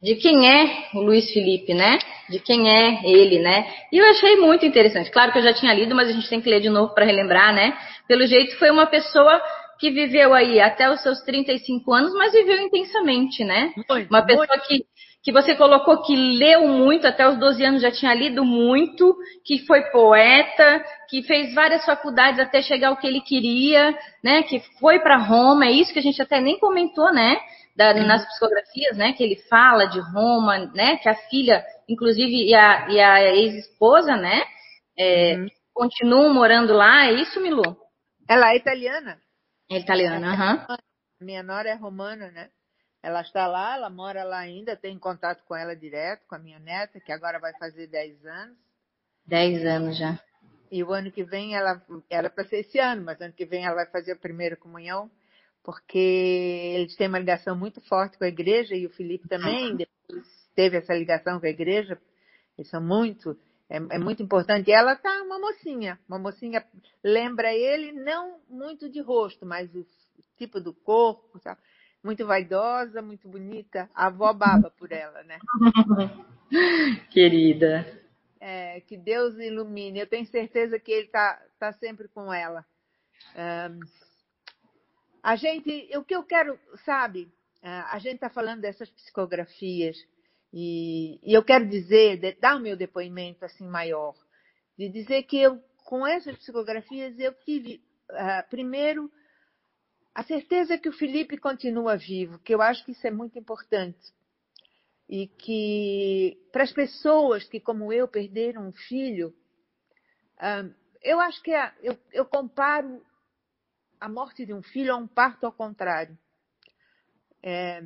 [0.05, 1.99] de quem é o Luiz Felipe, né?
[2.29, 3.67] De quem é ele, né?
[3.91, 5.11] E eu achei muito interessante.
[5.11, 7.07] Claro que eu já tinha lido, mas a gente tem que ler de novo para
[7.07, 7.75] relembrar, né?
[8.07, 9.41] Pelo jeito foi uma pessoa
[9.81, 13.73] que viveu aí até os seus 35 anos, mas viveu intensamente, né?
[13.75, 14.67] Muito, uma pessoa muito.
[14.69, 14.85] que
[15.25, 19.65] que você colocou que leu muito, até os 12 anos já tinha lido muito, que
[19.67, 24.43] foi poeta, que fez várias faculdades até chegar ao que ele queria, né?
[24.43, 27.39] Que foi para Roma, é isso que a gente até nem comentou, né?
[27.77, 29.13] Da, nas psicografias, né?
[29.13, 30.97] Que ele fala de Roma, né?
[30.99, 34.45] Que a filha, inclusive, e a, e a ex-esposa, né?
[34.97, 35.49] É, uhum.
[35.73, 37.77] Continuam morando lá, é isso, Milu?
[38.29, 39.19] Ela é italiana.
[39.69, 40.67] É italiana, aham.
[40.71, 40.77] Uhum.
[41.21, 42.51] Minha nora é romana, né?
[43.03, 46.59] Ela está lá, ela mora lá ainda, tem contato com ela direto, com a minha
[46.59, 48.57] neta, que agora vai fazer 10 anos.
[49.27, 50.19] 10 anos já.
[50.71, 53.65] E o ano que vem ela era para ser esse ano, mas ano que vem
[53.65, 55.11] ela vai fazer a primeira comunhão,
[55.65, 55.99] porque
[56.77, 60.25] eles têm uma ligação muito forte com a igreja e o Felipe também depois
[60.55, 61.99] teve essa ligação com a igreja.
[62.57, 63.37] Eles são muito,
[63.69, 64.71] é, é muito importante.
[64.71, 66.65] E ela tá uma mocinha, uma mocinha
[67.03, 69.85] lembra ele não muito de rosto, mas o
[70.37, 71.59] tipo do corpo, sabe?
[72.05, 73.89] muito vaidosa, muito bonita.
[73.95, 75.39] A avó baba por ela, né?
[77.11, 77.87] Querida.
[78.39, 80.01] É, que Deus ilumine.
[80.01, 82.63] Eu tenho certeza que Ele está tá sempre com ela.
[83.35, 83.81] Um,
[85.25, 87.33] a gente, o que eu quero, sabe?
[87.63, 89.97] A gente está falando dessas psicografias
[90.53, 94.15] e, e eu quero dizer, de, dar o meu depoimento assim maior,
[94.77, 99.11] de dizer que eu, com essas psicografias, eu tive, uh, primeiro,
[100.15, 104.13] a certeza que o Felipe continua vivo, que eu acho que isso é muito importante.
[105.09, 109.35] E que para as pessoas que, como eu, perderam um filho,
[111.03, 113.03] eu acho que é, eu, eu comparo
[114.01, 116.19] a morte de um filho a um parto ao contrário.
[117.43, 117.83] É,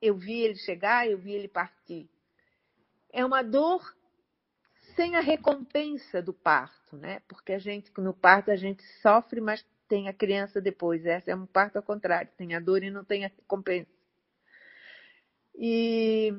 [0.00, 2.08] eu vi ele chegar, eu vi ele partir.
[3.12, 3.94] É uma dor
[4.96, 7.20] sem a recompensa do parto, né?
[7.28, 11.04] Porque a gente, no parto, a gente sofre, mas tem a criança depois.
[11.04, 13.90] Essa é um parto ao contrário, tem a dor e não tem a recompensa.
[15.54, 16.32] E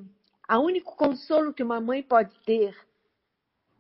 [0.50, 2.76] o único consolo que uma mãe pode ter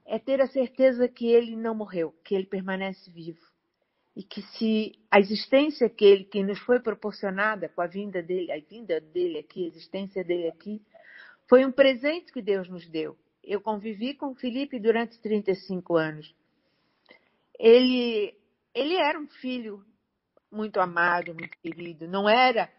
[0.05, 3.50] é ter a certeza que ele não morreu, que ele permanece vivo.
[4.15, 8.51] E que se a existência que ele que nos foi proporcionada com a vinda dele,
[8.51, 10.81] a vinda dele aqui, a existência dele aqui,
[11.47, 13.17] foi um presente que Deus nos deu.
[13.43, 16.35] Eu convivi com Felipe durante 35 anos.
[17.57, 18.35] Ele
[18.73, 19.85] ele era um filho
[20.51, 22.07] muito amado, muito querido.
[22.07, 22.69] Não era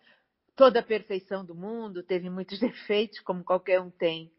[0.54, 4.30] toda a perfeição do mundo, teve muitos defeitos, como qualquer um tem.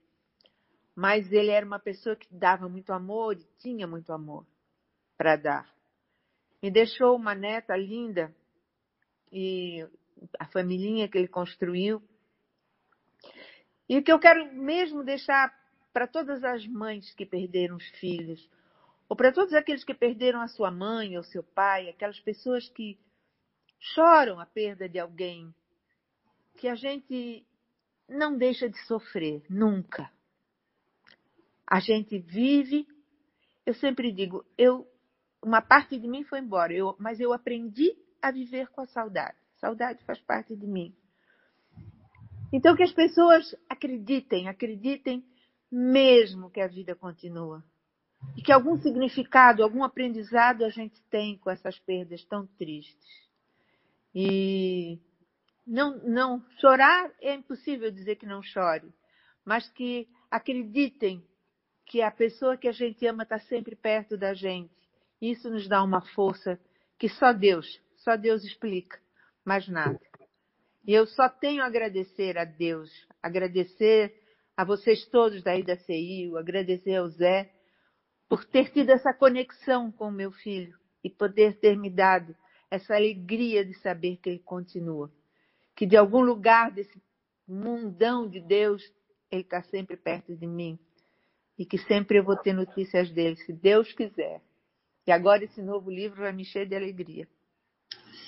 [0.95, 4.45] Mas ele era uma pessoa que dava muito amor e tinha muito amor
[5.17, 5.72] para dar.
[6.63, 8.34] Me deixou uma neta linda
[9.30, 9.86] e
[10.39, 12.02] a família que ele construiu.
[13.89, 15.54] E o que eu quero mesmo deixar
[15.91, 18.49] para todas as mães que perderam os filhos,
[19.10, 22.97] ou para todos aqueles que perderam a sua mãe ou seu pai, aquelas pessoas que
[23.78, 25.54] choram a perda de alguém,
[26.56, 27.45] que a gente
[28.08, 30.10] não deixa de sofrer, nunca.
[31.67, 32.88] A gente vive,
[33.65, 34.88] eu sempre digo, eu
[35.43, 39.38] uma parte de mim foi embora, eu, mas eu aprendi a viver com a saudade.
[39.58, 40.95] Saudade faz parte de mim.
[42.51, 45.23] Então que as pessoas acreditem, acreditem
[45.71, 47.63] mesmo que a vida continua
[48.38, 53.23] e que algum significado, algum aprendizado a gente tem com essas perdas tão tristes.
[54.15, 54.99] E
[55.65, 58.93] não, não chorar é impossível dizer que não chore,
[59.43, 61.25] mas que acreditem
[61.86, 64.82] que a pessoa que a gente ama está sempre perto da gente.
[65.23, 66.59] Isso nos dá uma força
[66.99, 68.99] que só Deus, só Deus explica,
[69.45, 69.97] mais nada.
[70.86, 74.13] E eu só tenho a agradecer a Deus, agradecer
[74.57, 77.49] a vocês todos daí da CIU, agradecer ao Zé,
[78.27, 82.36] por ter tido essa conexão com o meu filho e poder ter me dado
[82.69, 85.09] essa alegria de saber que ele continua.
[85.73, 87.01] Que de algum lugar desse
[87.47, 88.83] mundão de Deus,
[89.31, 90.77] ele está sempre perto de mim.
[91.57, 94.41] E que sempre eu vou ter notícias dele, se Deus quiser.
[95.05, 97.27] E agora esse novo livro vai me encher de alegria.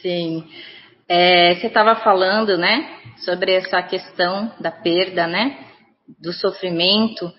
[0.01, 0.45] Sim.
[1.07, 5.57] É, você estava falando, né, sobre essa questão da perda, né,
[6.19, 7.31] do sofrimento.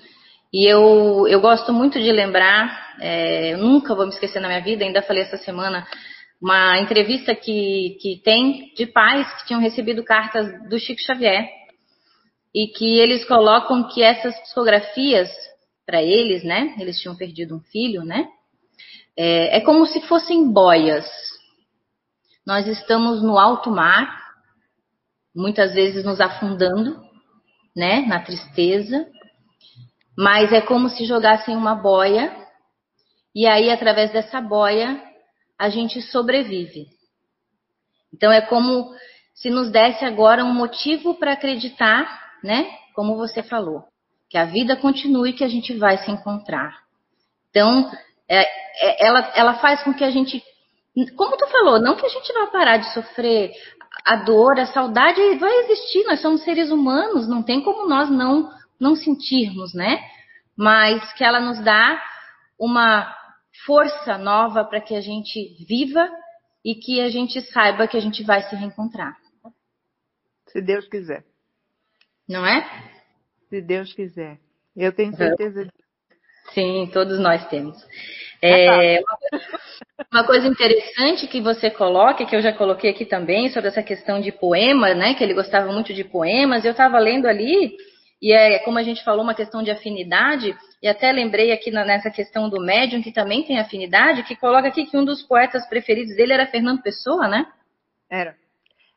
[0.53, 4.63] E eu, eu gosto muito de lembrar, é, eu nunca vou me esquecer na minha
[4.63, 5.87] vida, ainda falei essa semana,
[6.41, 11.49] uma entrevista que, que tem de pais que tinham recebido cartas do Chico Xavier.
[12.55, 15.29] E que eles colocam que essas psicografias,
[15.85, 16.75] para eles, né?
[16.81, 18.27] Eles tinham perdido um filho, né?
[19.17, 21.07] É, é como se fossem boias.
[22.47, 24.25] Nós estamos no alto mar,
[25.35, 27.01] muitas vezes nos afundando,
[27.75, 28.01] né?
[28.07, 29.07] Na tristeza
[30.17, 32.35] mas é como se jogassem uma boia
[33.35, 35.03] e aí através dessa boia
[35.59, 36.87] a gente sobrevive.
[38.13, 38.95] Então é como
[39.35, 42.67] se nos desse agora um motivo para acreditar, né?
[42.95, 43.85] Como você falou,
[44.31, 46.75] que a vida continue, que a gente vai se encontrar.
[47.51, 47.91] Então,
[48.29, 50.43] é, é, ela, ela faz com que a gente,
[51.17, 53.53] como tu falou, não que a gente vá parar de sofrer
[54.05, 56.05] a dor, a saudade vai existir.
[56.05, 59.99] Nós somos seres humanos, não tem como nós não não sentirmos, né?
[60.57, 62.03] Mas que ela nos dá
[62.59, 63.15] uma
[63.65, 66.11] força nova para que a gente viva
[66.65, 69.17] e que a gente saiba que a gente vai se reencontrar.
[70.49, 71.25] Se Deus quiser.
[72.29, 72.65] Não é?
[73.49, 74.39] Se Deus quiser.
[74.75, 75.86] Eu tenho certeza disso.
[76.53, 77.77] Sim, todos nós temos.
[78.43, 79.01] É,
[80.13, 84.21] uma coisa interessante que você coloca, que eu já coloquei aqui também, sobre essa questão
[84.21, 85.15] de poema, né?
[85.15, 86.65] Que ele gostava muito de poemas.
[86.65, 87.77] Eu estava lendo ali,
[88.21, 92.11] e é como a gente falou, uma questão de afinidade, e até lembrei aqui nessa
[92.11, 96.15] questão do médium, que também tem afinidade, que coloca aqui que um dos poetas preferidos
[96.15, 97.47] dele era Fernando Pessoa, né?
[98.11, 98.37] Era.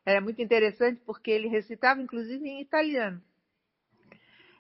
[0.06, 3.22] Era muito interessante porque ele recitava, inclusive, em italiano.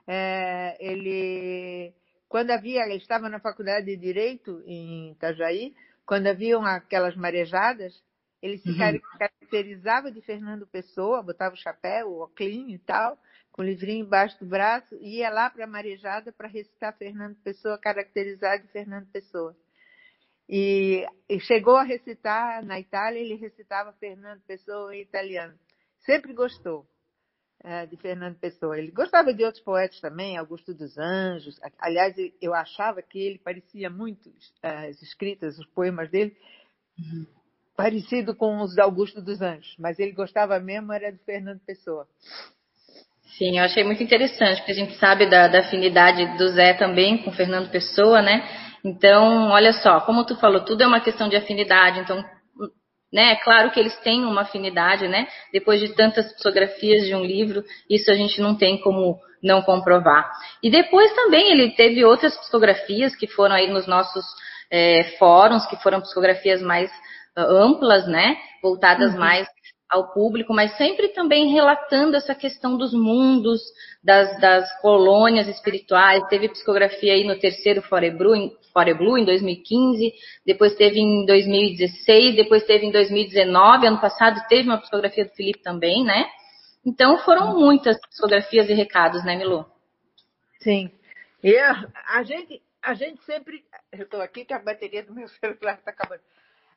[0.08, 1.94] É, ele
[2.30, 8.02] quando havia, ele estava na faculdade de Direito em Itajaí, quando haviam aquelas marejadas,
[8.40, 9.00] ele se uhum.
[9.18, 13.18] caracterizava de Fernando Pessoa, botava o chapéu, o óculos e tal,
[13.52, 17.36] com o livrinho embaixo do braço, e ia lá para a marejada para recitar Fernando
[17.44, 19.56] Pessoa, caracterizado de Fernando Pessoa.
[20.48, 25.58] E, e, chegou a recitar, na Itália, ele recitava Fernando Pessoa em italiano.
[26.06, 26.88] Sempre gostou
[27.90, 28.78] de Fernando Pessoa.
[28.78, 31.60] Ele gostava de outros poetas também, Augusto dos Anjos.
[31.80, 34.32] Aliás, eu achava que ele parecia muito,
[34.64, 36.36] é, as escritas, os poemas dele,
[36.98, 37.26] uhum.
[37.76, 39.76] parecido com os de Augusto dos Anjos.
[39.78, 42.08] Mas ele gostava mesmo, era de Fernando Pessoa.
[43.38, 47.24] Sim, eu achei muito interessante, porque a gente sabe da, da afinidade do Zé também
[47.24, 48.42] com Fernando Pessoa, né?
[48.84, 52.00] Então, olha só, como tu falou, tudo é uma questão de afinidade.
[52.00, 52.24] Então,
[53.12, 53.32] né?
[53.32, 55.28] É claro que eles têm uma afinidade, né?
[55.52, 60.30] Depois de tantas psicografias de um livro, isso a gente não tem como não comprovar.
[60.62, 64.26] E depois também ele teve outras psicografias que foram aí nos nossos
[64.72, 66.92] é, fóruns, que foram psicografias mais
[67.38, 68.38] uh, amplas, né?
[68.62, 69.20] Voltadas uhum.
[69.20, 69.48] mais
[69.90, 73.60] ao público, mas sempre também relatando essa questão dos mundos,
[74.04, 76.24] das, das colônias espirituais.
[76.30, 78.36] Teve psicografia aí no terceiro Forebru,
[78.72, 80.14] Foreblu em 2015,
[80.46, 85.62] depois teve em 2016, depois teve em 2019, ano passado teve uma psicografia do Felipe
[85.62, 86.30] também, né?
[86.86, 89.66] Então foram muitas psicografias e recados, né, Milu?
[90.62, 90.92] Sim.
[91.44, 93.64] E a gente, a gente sempre.
[93.92, 96.22] Eu estou aqui que a bateria do meu celular está acabando.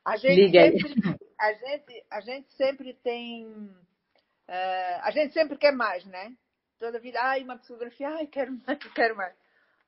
[0.05, 3.45] A gente, Liga sempre, a, gente, a gente sempre tem.
[3.45, 6.33] Uh, a gente sempre quer mais, né?
[6.77, 9.33] Toda vida, ai, uma psicografia, ai, quero mais, quero mais.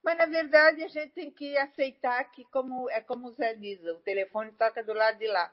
[0.06, 3.84] Mas, na verdade, a gente tem que aceitar que, como é como o Zé diz,
[3.84, 5.52] o telefone toca do lado de lá.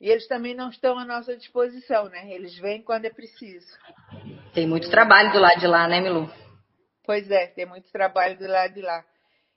[0.00, 2.30] E eles também não estão à nossa disposição, né?
[2.32, 3.66] Eles vêm quando é preciso.
[4.54, 6.30] Tem muito trabalho do lado de lá, né, Milu?
[7.04, 9.04] Pois é, tem muito trabalho do lado de lá.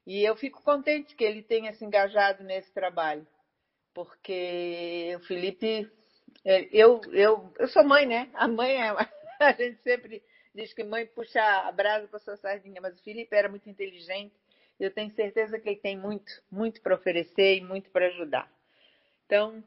[0.07, 3.27] E eu fico contente que ele tenha se engajado nesse trabalho
[3.93, 5.89] porque o Felipe,
[6.45, 8.29] é, eu, eu, eu sou mãe, né?
[8.33, 8.89] A mãe é,
[9.39, 10.23] a gente sempre
[10.59, 14.33] diz que mãe puxa a brasa para sua sardinha, mas o Felipe era muito inteligente.
[14.79, 18.51] Eu tenho certeza que ele tem muito, muito para oferecer e muito para ajudar.
[19.25, 19.63] Então,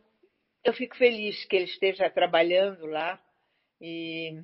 [0.65, 3.21] eu fico feliz que ele esteja trabalhando lá
[3.81, 4.41] e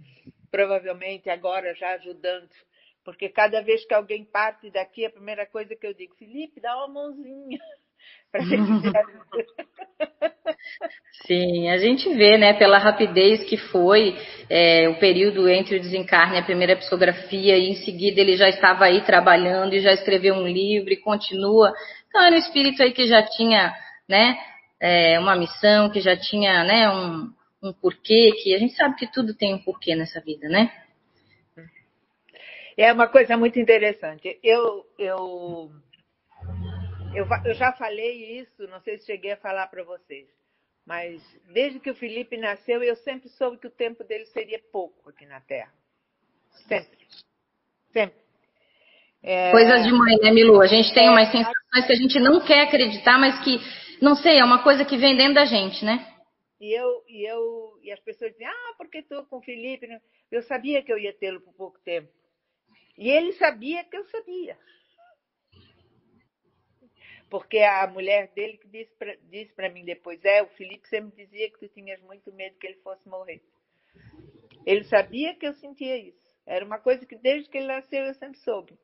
[0.51, 2.51] provavelmente agora já ajudando,
[3.05, 6.77] porque cada vez que alguém parte daqui, a primeira coisa que eu digo, Felipe, dá
[6.77, 7.59] uma mãozinha.
[8.31, 8.43] para
[11.27, 14.17] Sim, a gente vê, né, pela rapidez que foi
[14.49, 18.49] é, o período entre o desencarne e a primeira psicografia, e em seguida ele já
[18.49, 21.73] estava aí trabalhando e já escreveu um livro e continua.
[22.09, 23.75] Então era um espírito aí que já tinha,
[24.09, 24.39] né,
[24.81, 27.31] é, uma missão, que já tinha, né, um,
[27.63, 30.71] um porquê, que a gente sabe que tudo tem um porquê nessa vida, né?
[32.77, 34.39] É uma coisa muito interessante.
[34.41, 35.73] Eu, eu
[37.15, 40.29] eu, eu já falei isso, não sei se cheguei a falar para vocês,
[40.89, 41.23] mas
[41.53, 45.27] desde que o Felipe nasceu, eu sempre soube que o tempo dele seria pouco aqui
[45.27, 45.71] na Terra.
[46.67, 47.07] Sempre.
[47.93, 48.19] Sempre.
[49.23, 49.51] É...
[49.51, 50.63] Coisas de mãe, né, Milu?
[50.63, 53.61] A gente tem é, umas sensações que a gente não quer acreditar, mas que,
[54.01, 56.11] não sei, é uma coisa que vem dentro da gente, né?
[56.59, 59.87] E eu, e eu, e as pessoas dizem, ah, porque estou com o Felipe?
[60.33, 62.09] Eu sabia que eu ia tê-lo por pouco tempo.
[62.97, 64.57] E ele sabia que eu sabia
[67.31, 71.59] porque a mulher dele que disse para mim depois, é, o Felipe sempre dizia que
[71.59, 73.43] tu tinhas muito medo que ele fosse morrer.
[74.65, 76.19] Ele sabia que eu sentia isso.
[76.47, 78.79] Era uma coisa que desde que ele nasceu eu sempre soube.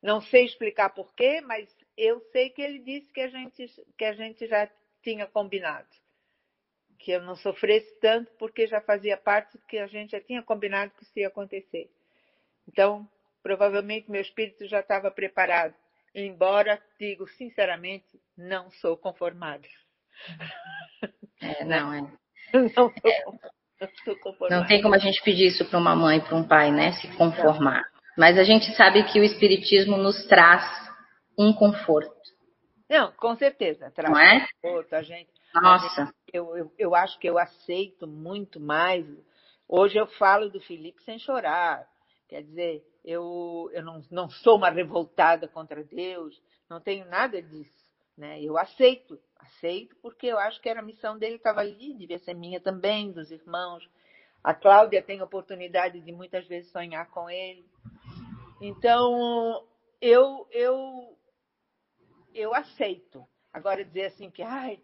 [0.00, 4.12] Não sei explicar porquê, mas eu sei que ele disse que a gente, que a
[4.12, 4.70] gente já
[5.02, 5.88] tinha combinado.
[6.98, 10.42] que eu não sofresse tanto, porque já fazia parte do que a gente já tinha
[10.42, 11.88] combinado que isso ia acontecer.
[12.66, 13.08] Então,
[13.42, 15.74] provavelmente meu espírito já estava preparado.
[16.14, 19.66] Embora, digo sinceramente, não sou conformada.
[21.40, 22.00] É, não, é.
[22.52, 22.90] Não, tô,
[24.50, 26.92] não tem como a gente pedir isso para uma mãe, para um pai, né?
[26.92, 27.84] Se conformar.
[28.16, 30.64] Mas a gente sabe que o Espiritismo nos traz
[31.38, 32.10] um conforto.
[32.88, 33.92] Não, com certeza.
[33.92, 34.46] Traz não é?
[34.60, 34.94] conforto.
[34.94, 36.02] A gente, Nossa.
[36.02, 39.06] A gente, eu, eu, eu acho que eu aceito muito mais.
[39.68, 41.86] Hoje eu falo do Felipe sem chorar.
[42.28, 46.38] Quer dizer, eu, eu não, não sou uma revoltada contra Deus,
[46.68, 47.88] não tenho nada disso.
[48.14, 48.42] Né?
[48.42, 52.34] Eu aceito, aceito porque eu acho que era a missão dele, estava ali, devia ser
[52.34, 53.88] minha também, dos irmãos.
[54.44, 57.64] A Cláudia tem oportunidade de muitas vezes sonhar com ele.
[58.60, 59.66] Então,
[60.02, 61.16] eu, eu,
[62.34, 63.26] eu aceito.
[63.50, 64.78] Agora dizer assim que, ai,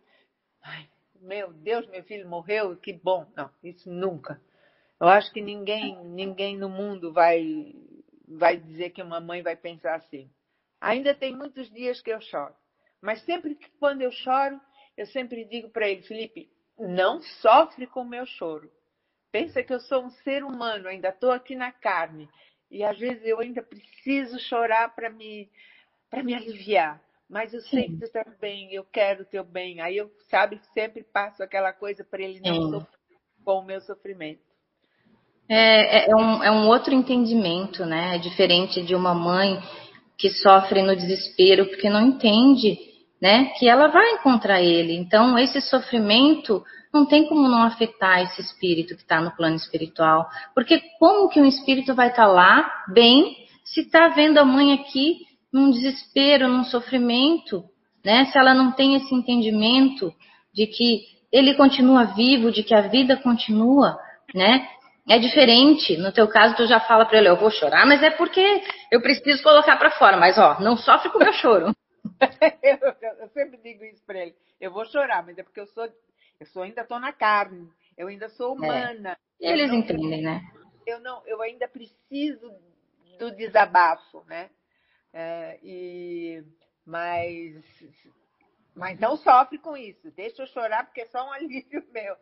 [0.62, 0.89] ai,
[1.20, 3.31] meu Deus, meu filho morreu, que bom.
[3.37, 4.41] Não, isso nunca.
[4.99, 7.75] Eu acho que ninguém, ninguém no mundo vai,
[8.27, 10.31] vai dizer que uma mãe vai pensar assim.
[10.81, 12.55] Ainda tem muitos dias que eu choro.
[13.01, 14.61] Mas sempre que quando eu choro,
[14.97, 18.70] eu sempre digo para ele, Felipe, não sofre com o meu choro.
[19.31, 22.29] Pensa que eu sou um ser humano, ainda estou aqui na carne.
[22.70, 25.51] E às vezes eu ainda preciso chorar para me,
[26.09, 27.03] para me aliviar.
[27.29, 29.81] Mas eu sei que tu está bem, eu quero o teu bem.
[29.81, 32.70] Aí eu, sabe, sempre passo aquela coisa para ele não Sim.
[32.70, 34.54] sofrer com o meu sofrimento.
[35.49, 38.17] É, é, é, um, é um outro entendimento, né?
[38.17, 39.61] É diferente de uma mãe
[40.17, 42.79] que sofre no desespero porque não entende,
[43.21, 43.53] né?
[43.59, 44.95] Que ela vai encontrar ele.
[44.95, 50.27] Então, esse sofrimento não tem como não afetar esse espírito que está no plano espiritual.
[50.55, 54.73] Porque como que um espírito vai estar tá lá, bem, se está vendo a mãe
[54.73, 55.19] aqui
[55.53, 57.65] num desespero, num sofrimento,
[58.05, 58.27] né?
[58.27, 60.13] Se ela não tem esse entendimento
[60.55, 63.99] de que ele continua vivo, de que a vida continua,
[64.35, 64.69] né?
[65.09, 65.97] É diferente.
[65.97, 69.01] No teu caso, tu já fala para ele, eu vou chorar, mas é porque eu
[69.03, 70.17] preciso colocar para fora.
[70.17, 71.75] Mas ó, não sofre com o meu choro.
[72.63, 72.79] eu,
[73.21, 74.35] eu, sempre digo isso para ele.
[74.61, 75.89] Eu vou chorar, mas é porque eu sou
[76.41, 78.59] eu sou, ainda estou na carne, eu ainda sou é.
[78.59, 79.19] humana.
[79.41, 79.53] É.
[79.53, 80.41] Eles não, entendem, né?
[80.87, 82.53] Eu não, eu ainda preciso
[83.19, 84.51] do desabafo, né?
[85.13, 86.45] É, e
[86.85, 87.55] mas
[88.75, 90.11] mas não sofre com isso.
[90.11, 92.17] Deixa eu chorar porque é só um alívio meu.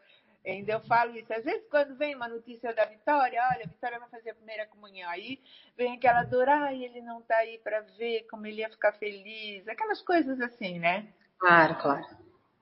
[0.45, 1.33] Ainda eu falo isso.
[1.33, 4.67] Às vezes, quando vem uma notícia da Vitória, olha, a Vitória vai fazer a primeira
[4.67, 5.09] comunhão.
[5.09, 5.41] Aí
[5.77, 9.67] vem aquela dor, ai, ele não está aí para ver como ele ia ficar feliz.
[9.69, 11.13] Aquelas coisas assim, né?
[11.39, 12.07] Claro, claro.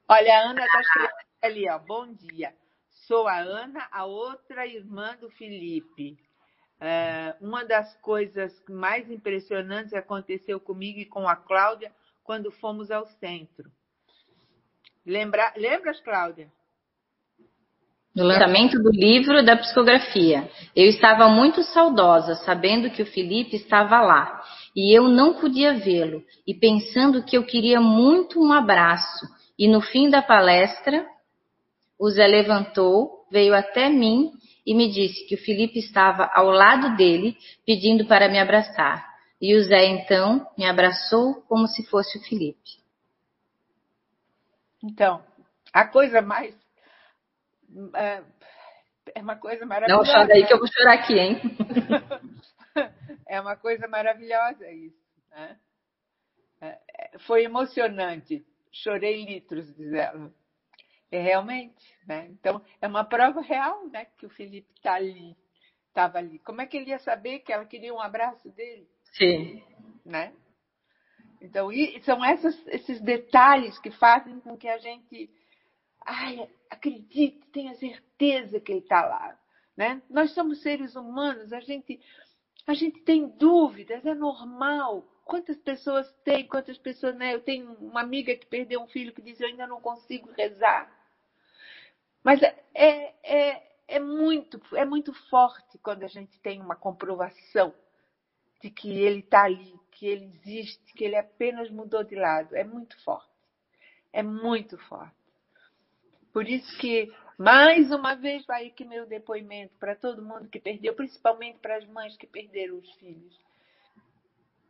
[0.08, 1.78] Olha, a Ana está escrevendo ali, ó.
[1.78, 2.54] Bom dia.
[2.90, 6.18] Sou a Ana, a outra irmã do Felipe.
[6.78, 13.06] É, uma das coisas mais impressionantes aconteceu comigo e com a Cláudia quando fomos ao
[13.06, 13.70] centro.
[15.04, 16.50] Lembra, lembras, Cláudia?
[18.20, 20.46] No lançamento do livro da psicografia,
[20.76, 24.42] eu estava muito saudosa, sabendo que o Felipe estava lá,
[24.76, 29.26] e eu não podia vê-lo, e pensando que eu queria muito um abraço.
[29.58, 31.06] E no fim da palestra,
[31.98, 34.32] o Zé levantou, veio até mim
[34.66, 39.02] e me disse que o Felipe estava ao lado dele, pedindo para me abraçar.
[39.40, 42.82] E o Zé então me abraçou como se fosse o Felipe.
[44.84, 45.22] Então,
[45.72, 46.54] a coisa mais.
[47.94, 48.22] É,
[49.14, 50.02] é uma coisa maravilhosa.
[50.02, 51.40] Não chora aí que eu vou chorar aqui, hein?
[53.26, 55.00] é uma coisa maravilhosa isso.
[55.30, 55.58] Né?
[56.60, 58.44] É, é, foi emocionante.
[58.72, 60.32] Chorei litros, diz ela.
[61.10, 62.28] É realmente, né?
[62.30, 64.06] Então, é uma prova real, né?
[64.16, 65.36] Que o Felipe está ali,
[65.88, 66.38] estava ali.
[66.40, 68.88] Como é que ele ia saber que ela queria um abraço dele?
[69.14, 69.60] Sim.
[70.04, 70.32] Né?
[71.40, 71.68] Então,
[72.02, 75.28] são essas, esses detalhes que fazem com que a gente
[76.04, 79.38] ai, acredite, tenha certeza que ele está lá.
[79.76, 80.02] Né?
[80.10, 82.00] Nós somos seres humanos, a gente,
[82.66, 85.02] a gente tem dúvidas, é normal.
[85.24, 87.34] Quantas pessoas têm, quantas pessoas, né?
[87.34, 90.90] Eu tenho uma amiga que perdeu um filho que diz, eu ainda não consigo rezar.
[92.22, 97.72] Mas é, é, é, muito, é muito forte quando a gente tem uma comprovação
[98.60, 102.54] de que ele está ali, que ele existe, que ele apenas mudou de lado.
[102.54, 103.30] É muito forte.
[104.12, 105.19] É muito forte.
[106.32, 110.94] Por isso que, mais uma vez, vai aqui meu depoimento para todo mundo que perdeu,
[110.94, 113.38] principalmente para as mães que perderam os filhos.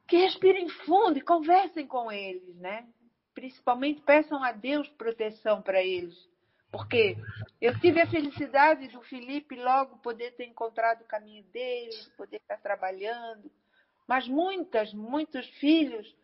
[0.06, 2.86] Que respirem fundo e conversem com eles, né?
[3.34, 6.30] Principalmente peçam a Deus proteção para eles
[6.70, 7.16] porque
[7.60, 12.58] eu tive a felicidade do Felipe logo poder ter encontrado o caminho dele, poder estar
[12.58, 13.50] trabalhando.
[14.06, 16.14] Mas muitas, muitos filhos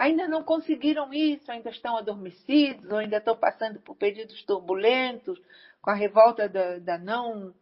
[0.00, 5.38] ainda não conseguiram isso, ainda estão adormecidos, ou ainda estão passando por períodos turbulentos,
[5.82, 7.54] com a revolta da, da não,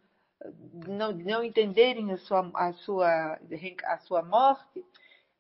[0.87, 3.41] não, não entenderem a sua, a sua,
[3.85, 4.85] a sua morte.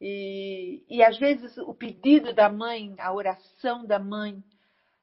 [0.01, 4.43] E, e às vezes o pedido da mãe, a oração da mãe,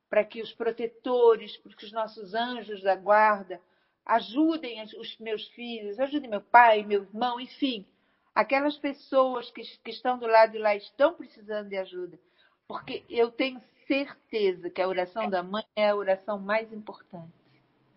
[0.10, 3.62] para que os protetores, para que os nossos anjos da guarda
[4.06, 7.88] ajudem os meus filhos, ajudem meu pai, meu irmão, enfim,
[8.36, 12.20] aquelas pessoas que, que estão do lado de lá estão precisando de ajuda.
[12.68, 17.32] Porque eu tenho certeza que a oração da mãe é a oração mais importante,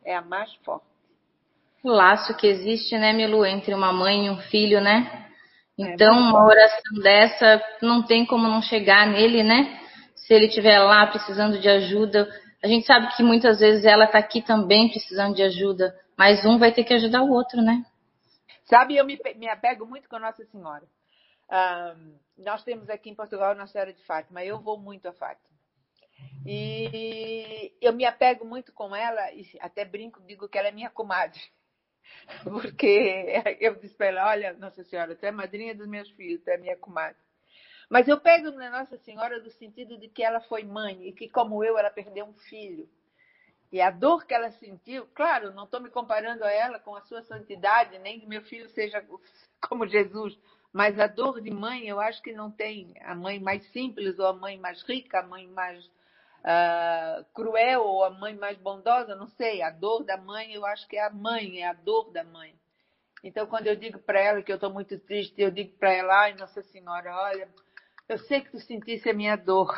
[0.05, 0.87] é a mais forte.
[1.83, 5.27] O laço que existe, né, Milu, entre uma mãe e um filho, né?
[5.79, 9.81] É então, é uma oração dessa não tem como não chegar nele, né?
[10.15, 12.29] Se ele estiver lá precisando de ajuda.
[12.63, 16.59] A gente sabe que muitas vezes ela está aqui também precisando de ajuda, mas um
[16.59, 17.85] vai ter que ajudar o outro, né?
[18.69, 20.87] Sabe, eu me, me apego muito com a Nossa Senhora.
[21.51, 24.45] Um, nós temos aqui em Portugal Nossa Senhora de Fátima.
[24.45, 25.57] Eu vou muito a Fátima.
[26.45, 30.91] E eu me apego muito com ela e até brinco, digo que ela é minha
[30.91, 31.41] comadre.
[32.45, 36.49] Porque eu disse para ela, olha, Nossa Senhora, tu é madrinha dos meus filhos, tu
[36.49, 37.23] é minha comadre.
[37.89, 41.29] Mas eu pego na Nossa Senhora do sentido de que ela foi mãe e que,
[41.31, 42.87] como eu, ela perdeu um filho.
[43.71, 47.03] E a dor que ela sentiu, claro, não estou me comparando a ela com a
[47.03, 49.05] sua santidade, nem que meu filho seja
[49.69, 50.39] como Jesus,
[50.73, 54.27] mas a dor de mãe, eu acho que não tem a mãe mais simples ou
[54.27, 55.85] a mãe mais rica, a mãe mais
[56.39, 59.63] uh, cruel ou a mãe mais bondosa, não sei.
[59.63, 62.55] A dor da mãe, eu acho que é a mãe, é a dor da mãe.
[63.23, 66.23] Então, quando eu digo para ela que eu estou muito triste, eu digo para ela,
[66.23, 67.49] ai, Nossa Senhora, olha,
[68.09, 69.75] eu sei que tu sentisse a minha dor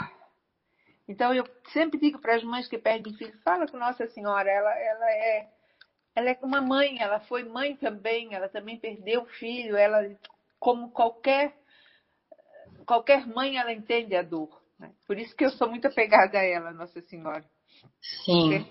[1.10, 4.78] então eu sempre digo para as mães que perdem filho, fala com Nossa Senhora, ela,
[4.78, 5.48] ela é
[6.14, 10.08] ela é uma mãe, ela foi mãe também, ela também perdeu o filho, ela
[10.60, 11.52] como qualquer
[12.86, 14.48] qualquer mãe ela entende a dor.
[14.78, 14.92] Né?
[15.04, 17.44] Por isso que eu sou muito apegada a ela, Nossa Senhora.
[18.00, 18.64] Sim.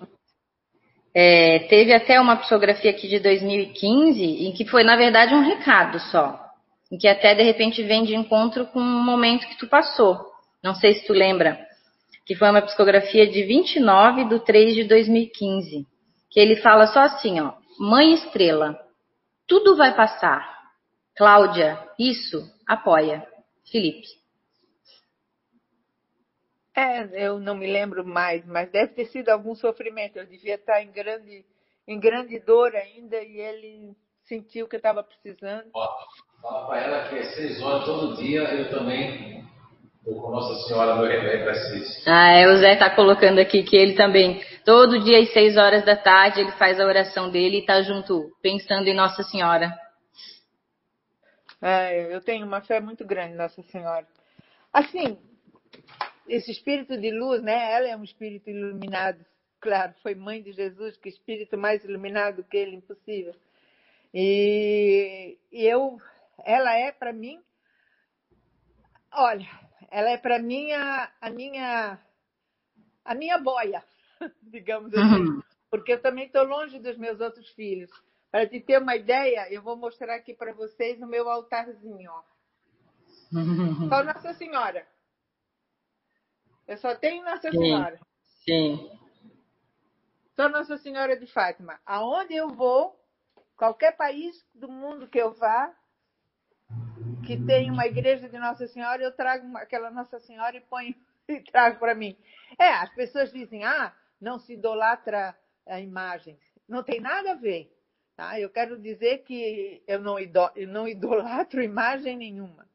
[1.13, 5.99] É, teve até uma psicografia aqui de 2015 em que foi na verdade um recado
[5.99, 6.39] só,
[6.89, 10.25] em que até de repente vem de encontro com um momento que tu passou.
[10.63, 11.68] Não sei se tu lembra
[12.29, 15.87] que foi uma psicografia de 29 de 3 de 2015,
[16.29, 18.79] que ele fala só assim, ó, Mãe Estrela,
[19.47, 20.47] tudo vai passar.
[21.17, 23.27] Cláudia, isso, apoia.
[23.71, 24.05] Felipe.
[26.75, 30.19] É, eu não me lembro mais, mas deve ter sido algum sofrimento.
[30.19, 31.43] Eu devia estar em grande,
[31.87, 35.67] em grande dor ainda e ele sentiu que eu estava precisando.
[35.73, 35.87] Ó,
[36.43, 39.48] fala para ela que é seis horas todo dia eu também
[40.03, 41.53] com Nossa Senhora no remédio para
[42.07, 45.83] Ah, é, o Zé está colocando aqui que ele também, todo dia às seis horas
[45.85, 49.77] da tarde, ele faz a oração dele e está junto, pensando em Nossa Senhora.
[51.61, 54.07] É, eu tenho uma fé muito grande Nossa Senhora.
[54.71, 55.17] Assim,
[56.27, 57.73] esse espírito de luz, né?
[57.73, 59.25] Ela é um espírito iluminado.
[59.59, 63.35] Claro, foi mãe de Jesus, que espírito mais iluminado que ele, impossível.
[64.13, 65.97] E, e eu,
[66.45, 67.41] ela é para mim,
[69.11, 69.47] olha,
[69.91, 71.99] ela é para mim a, a, minha
[73.03, 73.83] a minha boia,
[74.43, 75.41] digamos assim, uhum.
[75.69, 77.89] porque eu também estou longe dos meus outros filhos.
[78.31, 82.23] Para te ter uma ideia, eu vou mostrar aqui para vocês o meu altarzinho, ó.
[83.33, 83.89] Uhum.
[83.89, 84.87] Só Nossa Senhora.
[86.67, 87.57] Eu só tenho Nossa Sim.
[87.57, 87.99] Senhora.
[88.45, 88.99] Sim.
[90.35, 91.79] Só Nossa Senhora de Fátima.
[91.85, 92.95] Aonde eu vou,
[93.57, 95.75] qualquer país do mundo que eu vá,
[97.29, 100.95] que tem uma igreja de Nossa Senhora, eu trago aquela Nossa Senhora e ponho
[101.29, 102.17] e trago para mim.
[102.57, 106.39] É, as pessoas dizem, ah, não se idolatra a imagem.
[106.67, 107.71] Não tem nada a ver.
[108.15, 108.39] Tá?
[108.39, 112.67] Eu quero dizer que eu não, eu não idolatro imagem nenhuma.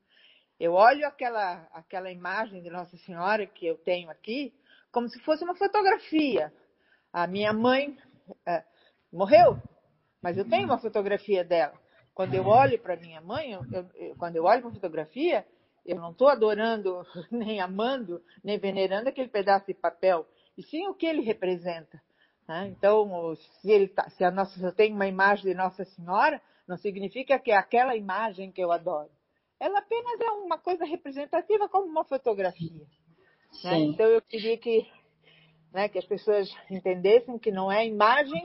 [0.60, 4.54] Eu olho aquela, aquela imagem de Nossa Senhora que eu tenho aqui
[4.92, 6.54] como se fosse uma fotografia.
[7.12, 7.98] A minha mãe
[8.46, 8.62] é,
[9.12, 9.60] morreu,
[10.22, 11.74] mas eu tenho uma fotografia dela.
[12.14, 15.44] Quando eu olho para minha mãe, eu, eu, quando eu olho para a fotografia,
[15.84, 20.94] eu não estou adorando, nem amando, nem venerando aquele pedaço de papel, e sim o
[20.94, 22.00] que ele representa.
[22.48, 22.68] Né?
[22.68, 26.40] Então, se, ele tá, se, a nossa, se eu tenho uma imagem de Nossa Senhora,
[26.68, 29.10] não significa que é aquela imagem que eu adoro.
[29.58, 32.86] Ela apenas é uma coisa representativa como uma fotografia.
[33.64, 33.78] Né?
[33.80, 34.86] Então, eu queria que,
[35.72, 38.42] né, que as pessoas entendessem que não é imagem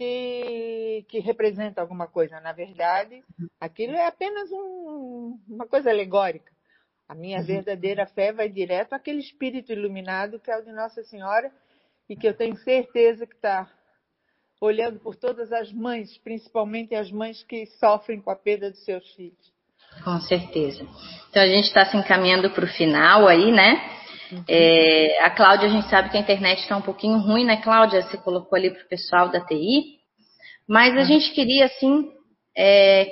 [0.00, 2.40] que, que representa alguma coisa.
[2.40, 3.22] Na verdade,
[3.60, 6.50] aquilo é apenas um, uma coisa alegórica.
[7.06, 7.44] A minha uhum.
[7.44, 11.52] verdadeira fé vai direto àquele espírito iluminado que é o de Nossa Senhora
[12.08, 13.70] e que eu tenho certeza que está
[14.58, 19.06] olhando por todas as mães, principalmente as mães que sofrem com a perda dos seus
[19.14, 19.52] filhos.
[20.02, 20.82] Com certeza.
[21.28, 23.99] Então a gente está se encaminhando para o final aí, né?
[24.32, 24.44] Uhum.
[24.48, 28.02] É, a Cláudia, a gente sabe que a internet está um pouquinho ruim, né, Cláudia?
[28.02, 29.98] Você colocou ali para o pessoal da TI.
[30.68, 31.04] Mas a uhum.
[31.04, 32.10] gente queria, assim,
[32.56, 33.08] é,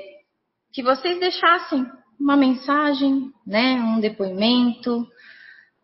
[0.73, 1.87] que vocês deixassem
[2.21, 5.07] uma mensagem, né, um depoimento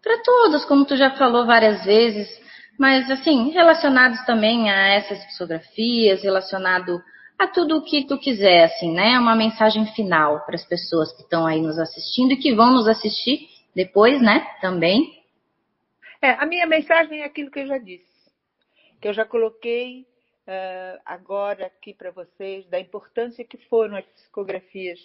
[0.03, 2.29] para todos, como tu já falou várias vezes,
[2.79, 7.01] mas assim, relacionados também a essas psicografias, relacionado
[7.39, 9.19] a tudo o que tu quiser, assim, né?
[9.19, 12.87] Uma mensagem final para as pessoas que estão aí nos assistindo e que vão nos
[12.87, 14.47] assistir depois, né?
[14.61, 15.24] Também.
[16.25, 18.33] É, a minha mensagem é aquilo que eu já disse,
[18.99, 20.07] que eu já coloquei
[20.47, 24.99] uh, agora aqui para vocês, da importância que foram as psicografias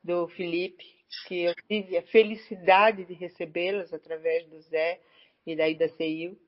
[0.00, 0.84] do Felipe,
[1.26, 5.00] que eu tive a felicidade de recebê-las através do Zé
[5.44, 6.38] e daí da CEIU,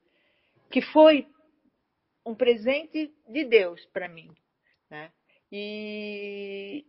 [0.70, 1.26] que foi
[2.24, 4.30] um presente de Deus para mim.
[4.88, 5.10] Né?
[5.50, 6.86] E,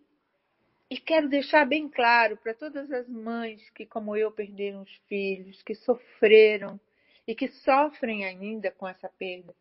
[0.87, 5.63] e quero deixar bem claro para todas as mães que, como eu, perderam os filhos,
[5.63, 6.79] que sofreram
[7.27, 9.53] e que sofrem ainda com essa perda,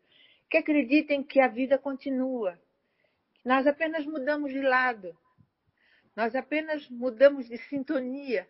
[0.49, 2.57] que acreditem que a vida continua.
[3.43, 5.17] Nós apenas mudamos de lado,
[6.15, 8.47] nós apenas mudamos de sintonia.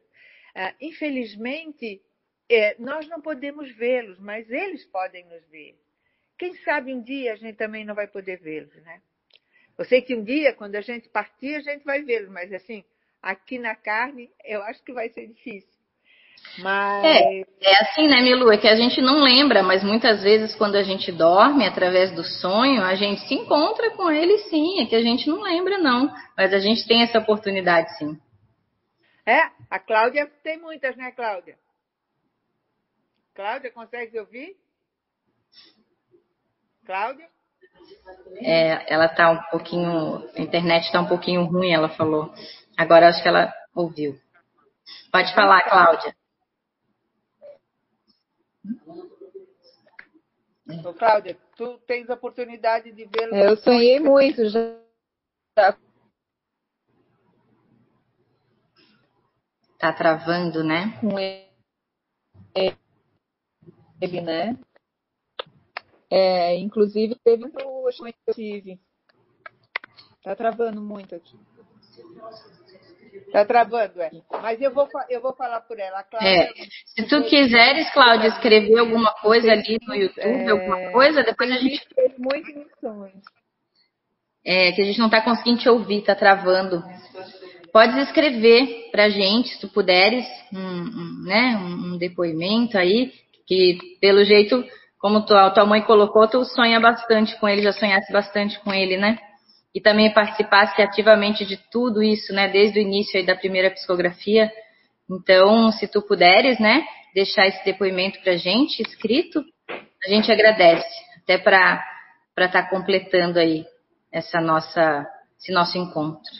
[0.55, 2.01] Uh, infelizmente,
[2.49, 5.77] é, nós não podemos vê-los, mas eles podem nos ver.
[6.37, 9.01] Quem sabe um dia a gente também não vai poder vê-los, né?
[9.77, 12.83] Eu sei que um dia, quando a gente partir, a gente vai vê-los, mas assim,
[13.21, 15.76] aqui na carne, eu acho que vai ser difícil.
[16.59, 17.05] Mas...
[17.05, 18.51] É, é assim, né, Milu?
[18.51, 22.23] É que a gente não lembra, mas muitas vezes quando a gente dorme, através do
[22.23, 24.81] sonho, a gente se encontra com ele sim.
[24.81, 26.11] É que a gente não lembra, não.
[26.35, 28.19] Mas a gente tem essa oportunidade, sim.
[29.25, 31.57] É, a Cláudia tem muitas, né, Cláudia?
[33.35, 34.55] Cláudia, consegue ouvir?
[36.85, 37.27] Cláudia?
[38.37, 40.27] É, ela tá um pouquinho.
[40.35, 42.33] A internet está um pouquinho ruim, ela falou.
[42.75, 44.17] Agora acho que ela ouviu.
[45.11, 46.15] Pode falar, Cláudia.
[50.85, 53.35] Ô, Cláudia, tu tens a oportunidade de vê-lo.
[53.35, 54.77] Eu sonhei muito já.
[59.77, 60.97] Tá travando, né?
[60.99, 61.17] Com
[64.01, 64.57] ele, né?
[66.09, 67.61] É, inclusive teve um que
[68.27, 68.79] eu tive.
[70.23, 71.39] Tá travando muito aqui.
[73.31, 74.11] Tá travando, é.
[74.41, 76.03] Mas eu vou, eu vou falar por ela.
[76.03, 76.49] Cláudia, é.
[76.85, 80.49] Se tu quiseres, Cláudia, escrever alguma coisa ali no YouTube, é...
[80.49, 81.85] alguma coisa, depois a gente.
[81.93, 83.13] Fez muitas missões.
[84.45, 86.81] É, que a gente não está conseguindo te ouvir, tá travando.
[87.73, 93.11] Podes escrever pra gente, se tu puderes, um, um né, um depoimento aí,
[93.45, 94.63] que pelo jeito,
[94.99, 98.97] como tua, tua mãe colocou, tu sonha bastante com ele, já sonhasse bastante com ele,
[98.97, 99.19] né?
[99.77, 104.51] E também participasse ativamente de tudo isso, né, desde o início da primeira psicografia.
[105.07, 109.45] Então, se tu puderes, né, deixar esse depoimento para a gente escrito,
[110.03, 110.89] a gente agradece,
[111.21, 111.79] até para
[112.37, 113.67] estar tá completando aí
[114.11, 115.07] essa nossa,
[115.39, 116.33] esse nosso encontro.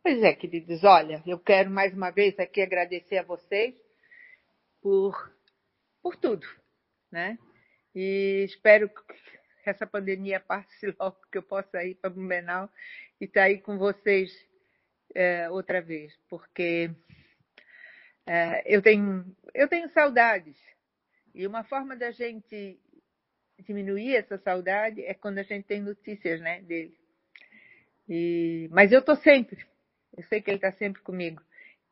[0.00, 3.74] Pois é, queridos, olha, eu quero mais uma vez aqui agradecer a vocês
[4.80, 5.28] por,
[6.00, 6.46] por tudo,
[7.10, 7.36] né?
[7.92, 8.88] E espero
[9.70, 12.70] essa pandemia passe logo, que eu possa ir para Blumenau
[13.20, 14.32] e estar tá aí com vocês
[15.14, 16.90] é, outra vez, porque
[18.26, 20.56] é, eu, tenho, eu tenho saudades.
[21.34, 22.78] E uma forma da gente
[23.60, 26.96] diminuir essa saudade é quando a gente tem notícias né, dele.
[28.08, 29.64] E, mas eu estou sempre,
[30.16, 31.42] eu sei que ele está sempre comigo.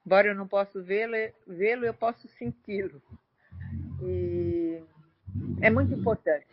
[0.05, 1.15] Embora eu não possa vê-lo,
[1.47, 3.01] vê-lo eu posso senti-lo.
[4.03, 4.83] E
[5.61, 6.47] é muito importante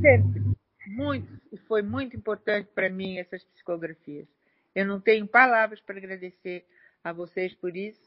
[0.00, 0.42] sempre,
[0.86, 4.26] muito, e foi muito importante para mim essas psicografias.
[4.74, 6.64] Eu não tenho palavras para agradecer
[7.02, 8.00] a vocês por isso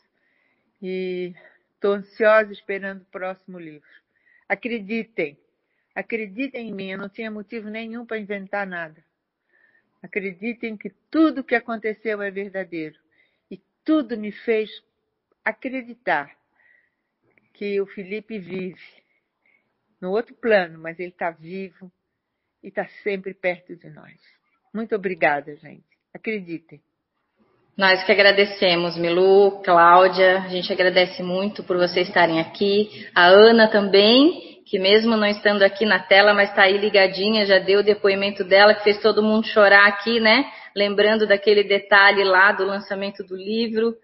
[0.82, 1.34] e
[1.74, 3.90] estou ansiosa esperando o próximo livro.
[4.48, 5.38] Acreditem,
[5.94, 9.04] acreditem em mim, eu não tinha motivo nenhum para inventar nada.
[10.02, 12.98] Acreditem que tudo o que aconteceu é verdadeiro
[13.50, 14.84] e tudo me fez
[15.44, 16.36] acreditar
[17.54, 19.01] que o Felipe vive
[20.02, 21.92] no outro plano, mas ele está vivo
[22.64, 24.20] e está sempre perto de nós.
[24.74, 25.86] Muito obrigada, gente.
[26.14, 26.82] Acreditem.
[27.78, 33.08] Nós que agradecemos, Milu, Cláudia, a gente agradece muito por vocês estarem aqui.
[33.16, 37.60] A Ana também, que mesmo não estando aqui na tela, mas está aí ligadinha, já
[37.60, 40.52] deu o depoimento dela, que fez todo mundo chorar aqui, né?
[40.76, 43.96] Lembrando daquele detalhe lá do lançamento do livro.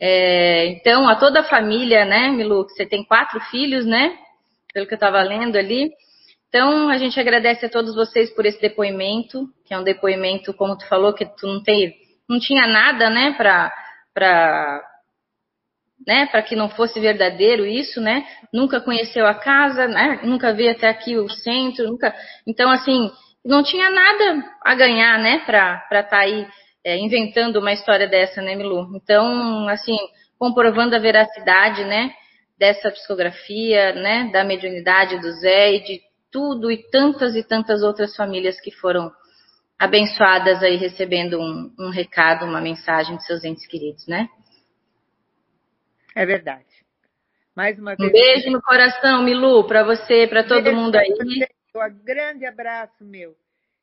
[0.00, 4.16] É, então, a toda a família, né, Milu, você tem quatro filhos, né?
[4.72, 5.90] Pelo que eu estava lendo ali.
[6.48, 10.76] Então, a gente agradece a todos vocês por esse depoimento, que é um depoimento, como
[10.76, 11.94] tu falou, que tu não, tem,
[12.28, 13.72] não tinha nada, né, para
[14.12, 14.82] para
[16.06, 18.26] né, para que não fosse verdadeiro isso, né?
[18.52, 20.20] Nunca conheceu a casa, né?
[20.24, 22.14] Nunca veio até aqui o centro, nunca.
[22.46, 23.10] Então, assim,
[23.44, 26.46] não tinha nada a ganhar, né, para estar tá aí
[26.84, 28.90] é, inventando uma história dessa, né, Milu?
[28.96, 29.96] Então, assim,
[30.38, 32.12] comprovando a veracidade, né,
[32.60, 38.14] dessa psicografia, né, da mediunidade do Zé e de tudo e tantas e tantas outras
[38.14, 39.10] famílias que foram
[39.78, 44.28] abençoadas aí recebendo um, um recado, uma mensagem de seus entes queridos, né?
[46.14, 46.66] É verdade.
[47.56, 48.08] Mais uma vez.
[48.08, 51.08] Um beijo no coração, Milu, para você, para todo beijo mundo aí.
[51.74, 53.34] Um grande abraço meu.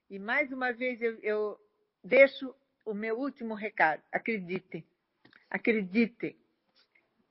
[0.08, 1.58] E mais uma vez eu, eu
[2.04, 2.54] deixo
[2.86, 4.02] o meu último recado.
[4.14, 4.86] Acreditem.
[5.50, 6.36] Acreditem.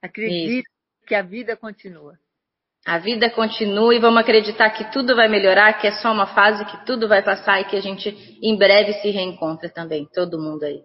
[0.02, 0.75] Acreditem
[1.06, 2.18] que a vida continua.
[2.84, 6.64] A vida continua e vamos acreditar que tudo vai melhorar, que é só uma fase,
[6.64, 10.64] que tudo vai passar e que a gente em breve se reencontra também, todo mundo
[10.64, 10.82] aí.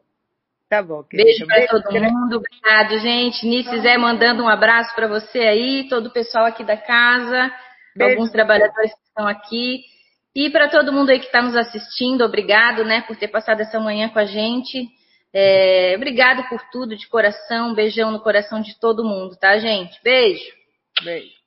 [0.68, 1.04] Tá bom.
[1.04, 1.28] Querida.
[1.28, 2.38] Beijo para todo mundo.
[2.38, 3.46] Obrigado, gente.
[3.46, 7.52] Nice Zé mandando um abraço para você aí, todo o pessoal aqui da casa,
[7.96, 8.14] Beijo.
[8.14, 9.82] alguns trabalhadores que estão aqui.
[10.34, 13.80] E para todo mundo aí que está nos assistindo, obrigado, né, por ter passado essa
[13.80, 14.88] manhã com a gente.
[15.34, 17.70] É, obrigado por tudo, de coração.
[17.70, 20.00] Um beijão no coração de todo mundo, tá, gente?
[20.04, 20.52] Beijo.
[21.04, 21.41] Beijo.